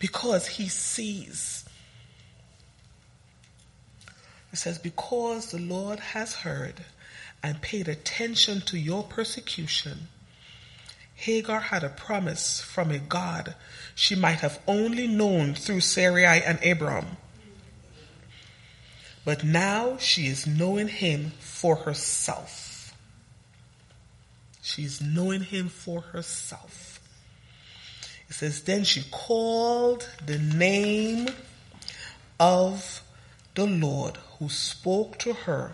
Because 0.00 0.48
He 0.48 0.66
sees. 0.66 1.61
It 4.52 4.58
says, 4.58 4.78
because 4.78 5.50
the 5.50 5.58
Lord 5.58 5.98
has 5.98 6.34
heard 6.34 6.84
and 7.42 7.62
paid 7.62 7.88
attention 7.88 8.60
to 8.62 8.78
your 8.78 9.02
persecution, 9.02 10.08
Hagar 11.14 11.60
had 11.60 11.82
a 11.82 11.88
promise 11.88 12.60
from 12.60 12.90
a 12.90 12.98
God 12.98 13.54
she 13.94 14.14
might 14.14 14.40
have 14.40 14.60
only 14.66 15.06
known 15.06 15.54
through 15.54 15.80
Sarai 15.80 16.42
and 16.42 16.64
Abram. 16.64 17.16
But 19.24 19.44
now 19.44 19.96
she 19.98 20.26
is 20.26 20.46
knowing 20.46 20.88
him 20.88 21.32
for 21.38 21.76
herself. 21.76 22.94
She's 24.62 25.00
knowing 25.00 25.42
him 25.42 25.68
for 25.68 26.00
herself. 26.00 27.00
It 28.28 28.34
says, 28.34 28.62
Then 28.62 28.84
she 28.84 29.04
called 29.10 30.08
the 30.24 30.38
name 30.38 31.28
of 32.40 33.02
the 33.54 33.66
Lord 33.66 34.16
who 34.38 34.48
spoke 34.48 35.18
to 35.18 35.34
her. 35.34 35.72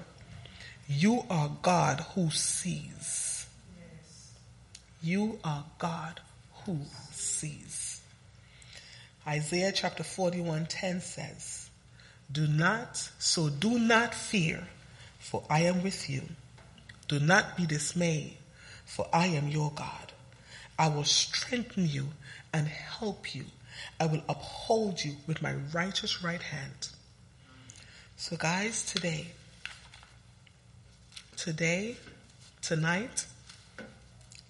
You 0.89 1.25
are 1.31 1.57
God 1.63 2.01
who 2.15 2.31
sees. 2.31 3.47
You 5.01 5.39
are 5.45 5.65
God 5.79 6.21
who 6.65 6.81
sees. 7.13 8.01
Isaiah 9.27 9.71
chapter 9.71 10.03
41:10 10.03 11.01
says, 11.01 11.71
"Do 12.33 12.49
not, 12.49 13.11
so 13.19 13.49
do 13.49 13.79
not 13.79 14.13
fear, 14.13 14.69
for 15.21 15.47
I 15.49 15.61
am 15.61 15.85
with 15.85 16.11
you. 16.11 16.35
Do 17.07 17.21
not 17.21 17.57
be 17.57 17.65
dismayed, 17.65 18.39
for 18.85 19.09
I 19.13 19.27
am 19.27 19.49
your 19.49 19.71
God. 19.71 20.13
I 20.77 20.89
will 20.89 21.05
strengthen 21.05 21.89
you 21.89 22.13
and 22.53 22.67
help 22.67 23.37
you. 23.37 23.47
I 24.01 24.07
will 24.07 24.25
uphold 24.29 25.05
you 25.05 25.19
with 25.29 25.43
my 25.43 25.55
righteous 25.55 26.23
right 26.23 26.43
hand." 26.43 26.89
So 28.21 28.37
guys, 28.37 28.83
today, 28.83 29.29
today, 31.37 31.95
tonight, 32.61 33.25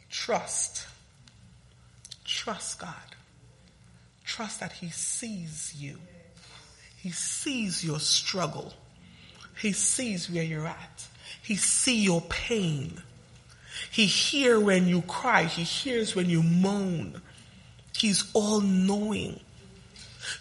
trust. 0.09 0.87
Trust 2.25 2.79
God. 2.79 2.95
Trust 4.25 4.61
that 4.61 4.73
He 4.73 4.89
sees 4.89 5.75
you. 5.79 5.99
He 6.97 7.11
sees 7.11 7.85
your 7.85 8.01
struggle. 8.01 8.73
He 9.61 9.73
sees 9.73 10.31
where 10.31 10.43
you're 10.43 10.67
at. 10.67 11.07
He 11.43 11.57
sees 11.57 12.07
your 12.07 12.23
pain. 12.23 13.03
He 13.91 14.07
hears 14.07 14.65
when 14.65 14.89
you 14.89 15.03
cry. 15.03 15.45
He 15.45 15.65
hears 15.65 16.17
when 16.17 16.31
you 16.31 16.43
moan. 16.43 17.21
He's 17.95 18.25
all 18.33 18.63
knowing. 18.63 19.41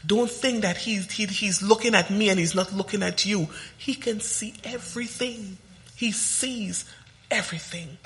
Don't 0.05 0.29
think 0.29 0.61
that 0.61 0.77
he's, 0.77 1.11
he, 1.11 1.25
he's 1.25 1.61
looking 1.61 1.95
at 1.95 2.09
me 2.09 2.29
and 2.29 2.39
he's 2.39 2.55
not 2.55 2.73
looking 2.73 3.03
at 3.03 3.25
you. 3.25 3.47
He 3.77 3.93
can 3.93 4.19
see 4.19 4.53
everything. 4.63 5.57
He 5.95 6.11
sees 6.11 6.85
everything. 7.31 7.97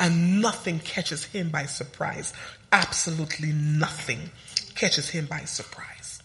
And 0.00 0.40
nothing 0.40 0.78
catches 0.80 1.24
him 1.24 1.50
by 1.50 1.66
surprise. 1.66 2.32
Absolutely 2.72 3.52
nothing 3.52 4.30
catches 4.74 5.10
him 5.10 5.26
by 5.26 5.40
surprise. 5.40 6.22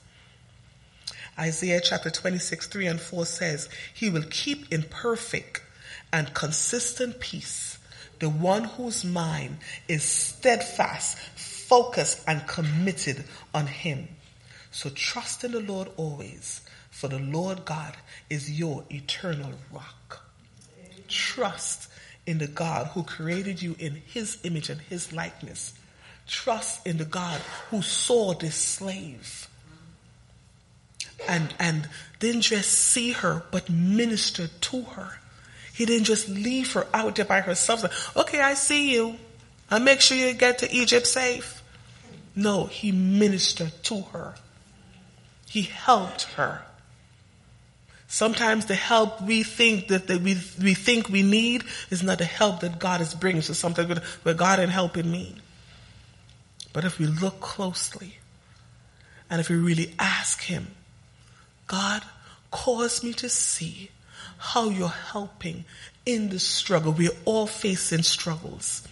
Isaiah 1.38 1.82
chapter 1.82 2.12
26, 2.12 2.68
3 2.68 2.88
and 2.88 3.02
4 3.02 3.26
says, 3.26 3.70
He 3.94 4.10
will 4.10 4.26
keep 4.30 4.72
in 4.72 4.84
perfect 4.84 5.64
and 6.12 6.34
consistent 6.34 7.20
peace 7.20 7.74
the 8.24 8.30
one 8.30 8.64
whose 8.64 9.04
mind 9.04 9.58
is 9.90 10.02
steadfast, 10.02 11.18
focused, 11.18 12.22
and 12.26 12.48
committed 12.48 13.26
on 13.54 13.68
Him. 13.68 14.08
So 14.74 14.90
trust 14.90 15.44
in 15.44 15.52
the 15.52 15.60
Lord 15.60 15.90
always, 15.98 16.62
for 16.90 17.08
the 17.08 17.20
Lord 17.20 17.64
God 17.64 17.96
is 18.30 18.52
your 18.52 18.84
eternal 18.90 19.52
rock. 19.72 20.24
Trust 21.08 21.90
in 22.26 22.40
the 22.40 22.48
God 22.48 22.88
who 22.88 23.04
created 23.04 23.62
you 23.62 23.76
in 23.78 24.02
his 24.08 24.40
image 24.44 24.70
and 24.70 24.82
his 24.82 25.14
likeness. 25.14 25.74
Trust 26.28 26.86
in 26.88 26.98
the 26.98 27.06
God 27.06 27.40
who 27.70 27.84
saw 27.84 28.34
this 28.34 28.56
slave 28.56 29.48
and, 31.30 31.54
and 31.60 31.88
didn't 32.20 32.42
just 32.42 32.72
see 32.72 33.12
her, 33.12 33.44
but 33.52 33.70
ministered 33.70 34.50
to 34.62 34.82
her. 34.82 35.20
He 35.74 35.86
didn't 35.86 36.06
just 36.06 36.28
leave 36.28 36.74
her 36.74 36.88
out 36.96 37.16
there 37.16 37.26
by 37.26 37.42
herself. 37.42 37.84
Like, 37.84 38.18
Okay, 38.18 38.42
I 38.42 38.56
see 38.56 38.92
you. 38.92 39.18
I'll 39.70 39.80
make 39.80 40.02
sure 40.02 40.18
you 40.18 40.34
get 40.34 40.60
to 40.60 40.74
Egypt 40.74 41.06
safe. 41.06 41.62
No, 42.36 42.66
he 42.66 42.92
ministered 42.92 43.72
to 43.84 44.02
her. 44.02 44.34
He 45.54 45.62
helped 45.62 46.24
her. 46.34 46.64
Sometimes 48.08 48.66
the 48.66 48.74
help 48.74 49.22
we 49.22 49.44
think 49.44 49.90
that, 49.90 50.08
that 50.08 50.20
we, 50.20 50.36
we 50.60 50.74
think 50.74 51.10
we 51.10 51.22
need 51.22 51.64
is 51.92 52.02
not 52.02 52.18
the 52.18 52.26
help 52.26 52.62
that 52.62 52.80
God 52.80 53.02
is 53.02 53.14
bringing. 53.14 53.44
So 53.44 53.54
something 53.54 53.88
where 54.24 54.34
God 54.34 54.58
ain't 54.60 54.72
helping 54.72 55.12
me. 55.12 55.36
But 56.74 56.86
if 56.86 56.98
we 56.98 57.06
look 57.06 57.40
closely 57.40 58.18
and 59.30 59.40
if 59.40 59.48
we 59.48 59.56
really 59.56 59.94
ask 60.00 60.42
Him, 60.42 60.70
God, 61.68 62.02
cause 62.50 63.04
me 63.04 63.14
to 63.14 63.30
see 63.30 63.92
how 64.40 64.70
you're 64.70 64.88
helping 64.88 65.66
in 66.04 66.30
the 66.30 66.40
struggle. 66.40 66.94
We're 66.94 67.12
all 67.26 67.46
facing 67.46 68.02
struggles. 68.02 68.88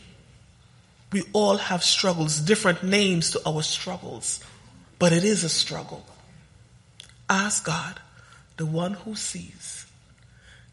We 1.12 1.24
all 1.34 1.58
have 1.58 1.84
struggles, 1.84 2.40
different 2.40 2.84
names 2.84 3.32
to 3.32 3.42
our 3.48 3.64
struggles, 3.64 4.44
but 5.00 5.12
it 5.12 5.24
is 5.24 5.44
a 5.44 5.50
struggle. 5.50 6.06
Ask 7.32 7.64
God 7.64 7.98
the 8.58 8.66
one 8.66 8.92
who 8.92 9.16
sees, 9.16 9.86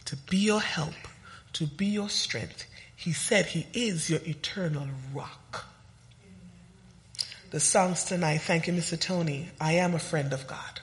to 0.07 0.17
be 0.17 0.39
your 0.39 0.61
help, 0.61 0.97
to 1.53 1.67
be 1.67 1.87
your 1.87 2.09
strength. 2.09 2.67
He 2.97 3.13
said 3.13 3.47
he 3.47 3.69
is 3.73 4.11
your 4.11 4.19
eternal 4.27 4.89
rock. 5.15 5.67
The 7.53 7.61
songs 7.61 8.03
tonight, 8.03 8.39
thank 8.39 8.67
you, 8.67 8.73
Mr. 8.73 8.99
Tony. 8.99 9.51
I 9.61 9.75
am 9.75 9.95
a 9.95 10.01
friend 10.01 10.33
of 10.33 10.49
God. 10.49 10.81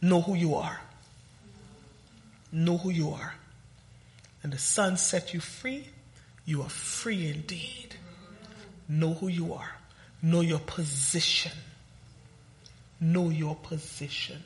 Know 0.00 0.22
who 0.22 0.34
you 0.34 0.54
are. 0.54 0.80
Know 2.50 2.78
who 2.78 2.88
you 2.88 3.10
are. 3.10 3.34
And 4.42 4.54
the 4.54 4.58
Son 4.58 4.96
set 4.96 5.34
you 5.34 5.40
free. 5.40 5.86
You 6.46 6.62
are 6.62 6.70
free 6.70 7.28
indeed. 7.28 7.94
Know 8.88 9.12
who 9.12 9.28
you 9.28 9.52
are. 9.52 9.76
Know 10.22 10.40
your 10.40 10.60
position. 10.60 11.52
Know 13.00 13.30
your 13.30 13.56
position. 13.56 14.42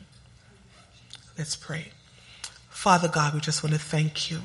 Let's 1.37 1.57
pray. 1.57 1.89
Father 2.71 3.09
God, 3.09 3.35
we 3.35 3.41
just 3.41 3.63
want 3.63 3.75
to 3.75 3.81
thank 3.81 4.31
you. 4.31 4.41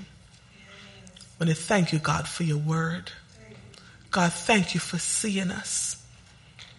Want 1.40 1.50
to 1.50 1.56
thank 1.56 1.94
you, 1.94 2.00
God, 2.00 2.28
for 2.28 2.44
your 2.44 2.58
word. 2.58 3.12
God, 4.12 4.34
thank 4.34 4.74
you 4.74 4.80
for 4.80 4.98
seeing 4.98 5.52
us. 5.52 5.96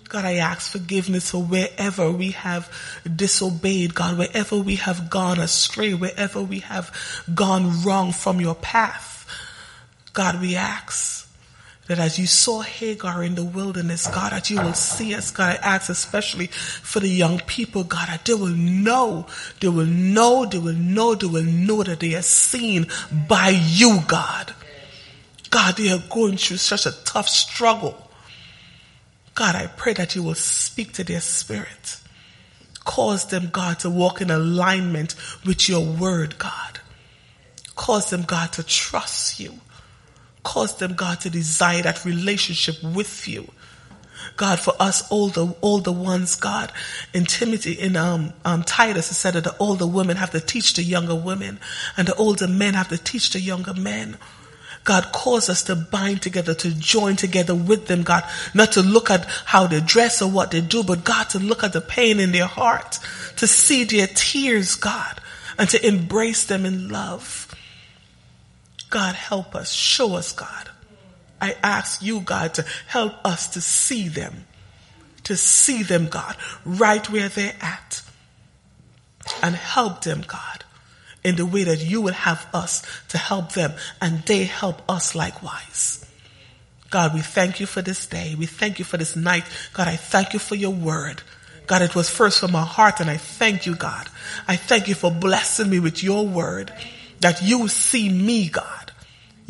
God, 0.09 0.25
I 0.25 0.37
ask 0.37 0.73
forgiveness 0.73 1.31
for 1.31 1.39
wherever 1.39 2.11
we 2.11 2.33
have 2.33 2.69
disobeyed, 3.15 3.95
God, 3.95 4.19
wherever 4.19 4.57
we 4.57 4.75
have 4.77 5.09
gone 5.09 5.39
astray, 5.39 5.95
wherever 5.95 6.43
we 6.43 6.59
have 6.61 6.93
gone 7.33 7.85
wrong 7.85 8.11
from 8.11 8.41
your 8.41 8.57
path. 8.57 9.25
God, 10.13 10.41
we 10.41 10.57
ask 10.57 11.30
that 11.91 11.99
as 11.99 12.21
you 12.21 12.27
saw 12.29 12.61
Hagar 12.61 13.25
in 13.25 13.35
the 13.35 13.43
wilderness, 13.43 14.07
God, 14.07 14.31
that 14.31 14.49
you 14.49 14.63
will 14.63 14.75
see 14.75 15.13
us. 15.13 15.33
God, 15.33 15.59
I 15.61 15.75
ask 15.75 15.91
especially 15.91 16.47
for 16.47 17.01
the 17.01 17.09
young 17.09 17.41
people, 17.41 17.83
God, 17.83 18.07
that 18.07 18.25
they 18.25 18.35
will 18.35 18.47
know, 18.47 19.27
they 19.59 19.67
will 19.67 19.87
know, 19.87 20.47
they 20.47 20.61
will 20.61 20.73
know, 20.73 21.17
they 21.17 21.27
will 21.27 21.43
know 21.43 21.83
that 21.83 21.99
they 21.99 22.15
are 22.15 22.23
seen 22.23 22.87
by 23.27 23.49
you, 23.49 24.03
God. 24.07 24.55
God, 25.51 25.79
they 25.79 25.91
are 25.91 26.01
going 26.09 26.37
through 26.37 26.59
such 26.59 26.87
a 26.87 26.93
tough 26.93 27.29
struggle. 27.29 28.09
God, 29.35 29.57
I 29.57 29.67
pray 29.67 29.95
that 29.95 30.15
you 30.15 30.23
will 30.23 30.37
speak 30.37 30.93
to 30.93 31.03
their 31.03 31.21
spirit. 31.21 32.01
Cause 32.85 33.27
them, 33.27 33.49
God, 33.51 33.81
to 33.81 33.91
walk 33.91 34.21
in 34.21 34.31
alignment 34.31 35.17
with 35.45 35.69
your 35.69 35.85
word, 35.85 36.39
God. 36.39 36.79
Cause 37.75 38.11
them, 38.11 38.23
God, 38.23 38.53
to 38.53 38.63
trust 38.63 39.41
you. 39.41 39.55
Cause 40.43 40.77
them, 40.77 40.95
God, 40.95 41.21
to 41.21 41.31
desire 41.31 41.83
that 41.83 42.05
relationship 42.05 42.83
with 42.83 43.29
you. 43.29 43.51
God, 44.37 44.61
for 44.61 44.75
us 44.79 45.11
older, 45.11 45.55
older 45.63 45.93
ones, 45.93 46.35
God, 46.35 46.73
in 47.13 47.25
Timothy, 47.25 47.73
in 47.73 47.97
um, 47.97 48.33
um, 48.45 48.63
Titus, 48.63 49.11
it 49.11 49.15
said 49.15 49.35
that 49.35 49.45
the 49.45 49.57
older 49.59 49.87
women 49.87 50.17
have 50.17 50.31
to 50.31 50.41
teach 50.41 50.75
the 50.75 50.83
younger 50.83 51.15
women, 51.15 51.59
and 51.97 52.09
the 52.09 52.15
older 52.15 52.49
men 52.49 52.75
have 52.75 52.89
to 52.89 52.99
teach 52.99 53.31
the 53.31 53.41
younger 53.41 53.75
men. 53.75 54.17
God, 54.85 55.13
cause 55.13 55.51
us 55.51 55.63
to 55.65 55.77
bind 55.77 56.23
together, 56.23 56.55
to 56.55 56.75
join 56.75 57.17
together 57.17 57.55
with 57.55 57.87
them, 57.87 58.03
God, 58.03 58.25
not 58.55 58.73
to 58.73 58.83
look 58.83 59.11
at 59.11 59.27
how 59.45 59.67
they 59.67 59.81
dress 59.81 60.23
or 60.23 60.31
what 60.31 60.51
they 60.51 60.63
do, 60.63 60.83
but 60.83 61.05
God, 61.05 61.29
to 61.31 61.39
look 61.39 61.63
at 61.63 61.73
the 61.73 61.81
pain 61.81 62.19
in 62.19 62.33
their 62.33 62.47
heart, 62.47 62.99
to 63.37 63.47
see 63.47 63.85
their 63.85 64.07
tears, 64.07 64.77
God, 64.77 65.21
and 65.59 65.69
to 65.69 65.87
embrace 65.87 66.47
them 66.47 66.65
in 66.65 66.89
love. 66.89 67.50
God, 68.91 69.15
help 69.15 69.55
us. 69.55 69.73
Show 69.73 70.15
us, 70.17 70.33
God. 70.33 70.71
I 71.41 71.57
ask 71.63 72.03
you, 72.03 72.21
God, 72.21 72.55
to 72.55 72.65
help 72.87 73.15
us 73.25 73.49
to 73.49 73.61
see 73.61 74.09
them, 74.09 74.47
to 75.25 75.37
see 75.37 75.83
them, 75.83 76.09
God, 76.09 76.37
right 76.65 77.09
where 77.11 77.29
they're 77.29 77.55
at. 77.61 78.03
And 79.43 79.55
help 79.55 80.03
them, 80.03 80.23
God. 80.27 80.65
in 81.23 81.37
the 81.37 81.47
way 81.47 81.65
that 81.65 81.85
you 81.85 82.01
would 82.01 82.15
have 82.15 82.47
us 82.53 82.83
to 83.09 83.19
help 83.19 83.53
them 83.53 83.73
and 84.01 84.23
they 84.23 84.45
help 84.45 84.83
us 84.89 85.15
likewise. 85.15 86.05
God, 86.91 87.15
we 87.15 87.21
thank 87.21 87.61
you 87.61 87.67
for 87.67 87.83
this 87.83 88.07
day. 88.07 88.35
We 88.37 88.47
thank 88.47 88.79
you 88.79 88.85
for 88.85 88.97
this 88.97 89.15
night. 89.15 89.45
God, 89.73 89.87
I 89.87 89.97
thank 89.97 90.33
you 90.33 90.39
for 90.39 90.55
your 90.55 90.73
word. 90.73 91.23
God, 91.67 91.83
it 91.83 91.95
was 91.95 92.09
first 92.11 92.41
from 92.41 92.53
my 92.53 92.65
heart 92.65 93.01
and 93.01 93.09
I 93.09 93.17
thank 93.17 93.67
you, 93.67 93.77
God. 93.77 94.09
I 94.49 94.57
thank 94.57 94.89
you 94.89 94.95
for 94.95 95.11
blessing 95.11 95.71
me 95.71 95.79
with 95.79 96.03
your 96.03 96.27
word 96.27 96.73
that 97.21 97.43
you 97.43 97.69
see 97.69 98.09
me, 98.09 98.49
God. 98.49 98.80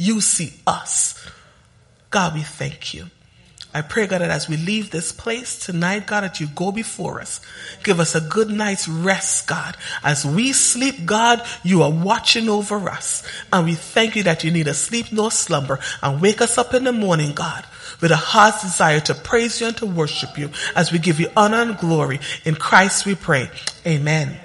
You 0.01 0.23
see 0.23 0.55
us. 0.67 1.15
God, 2.09 2.33
we 2.33 2.41
thank 2.41 2.95
you. 2.95 3.11
I 3.75 3.83
pray, 3.83 4.07
God, 4.07 4.23
that 4.23 4.31
as 4.31 4.49
we 4.49 4.57
leave 4.57 4.91
this 4.91 5.13
place 5.13 5.59
tonight, 5.59 6.07
God, 6.07 6.23
that 6.23 6.41
you 6.41 6.47
go 6.47 6.73
before 6.73 7.21
us. 7.21 7.39
Give 7.85 8.01
us 8.01 8.15
a 8.15 8.23
good 8.23 8.49
night's 8.49 8.89
rest, 8.89 9.47
God. 9.47 9.77
As 10.03 10.25
we 10.25 10.55
sleep, 10.55 11.05
God, 11.05 11.47
you 11.63 11.83
are 11.83 11.91
watching 11.91 12.49
over 12.49 12.89
us. 12.89 13.23
And 13.53 13.67
we 13.67 13.75
thank 13.75 14.17
you 14.17 14.23
that 14.23 14.43
you 14.43 14.51
neither 14.51 14.73
sleep 14.73 15.13
nor 15.13 15.31
slumber 15.31 15.79
and 16.03 16.23
wake 16.23 16.41
us 16.41 16.57
up 16.57 16.73
in 16.73 16.85
the 16.85 16.93
morning, 16.93 17.35
God, 17.35 17.67
with 18.01 18.11
a 18.11 18.17
heart's 18.17 18.63
desire 18.63 19.01
to 19.01 19.15
praise 19.15 19.61
you 19.61 19.67
and 19.67 19.77
to 19.77 19.87
worship 19.87 20.39
you 20.39 20.51
as 20.75 20.91
we 20.91 20.99
give 20.99 21.21
you 21.21 21.29
honor 21.37 21.61
and 21.61 21.77
glory. 21.77 22.21
In 22.47 22.55
Christ 22.55 23.05
we 23.05 23.17
pray. 23.17 23.51
Amen. 23.87 24.41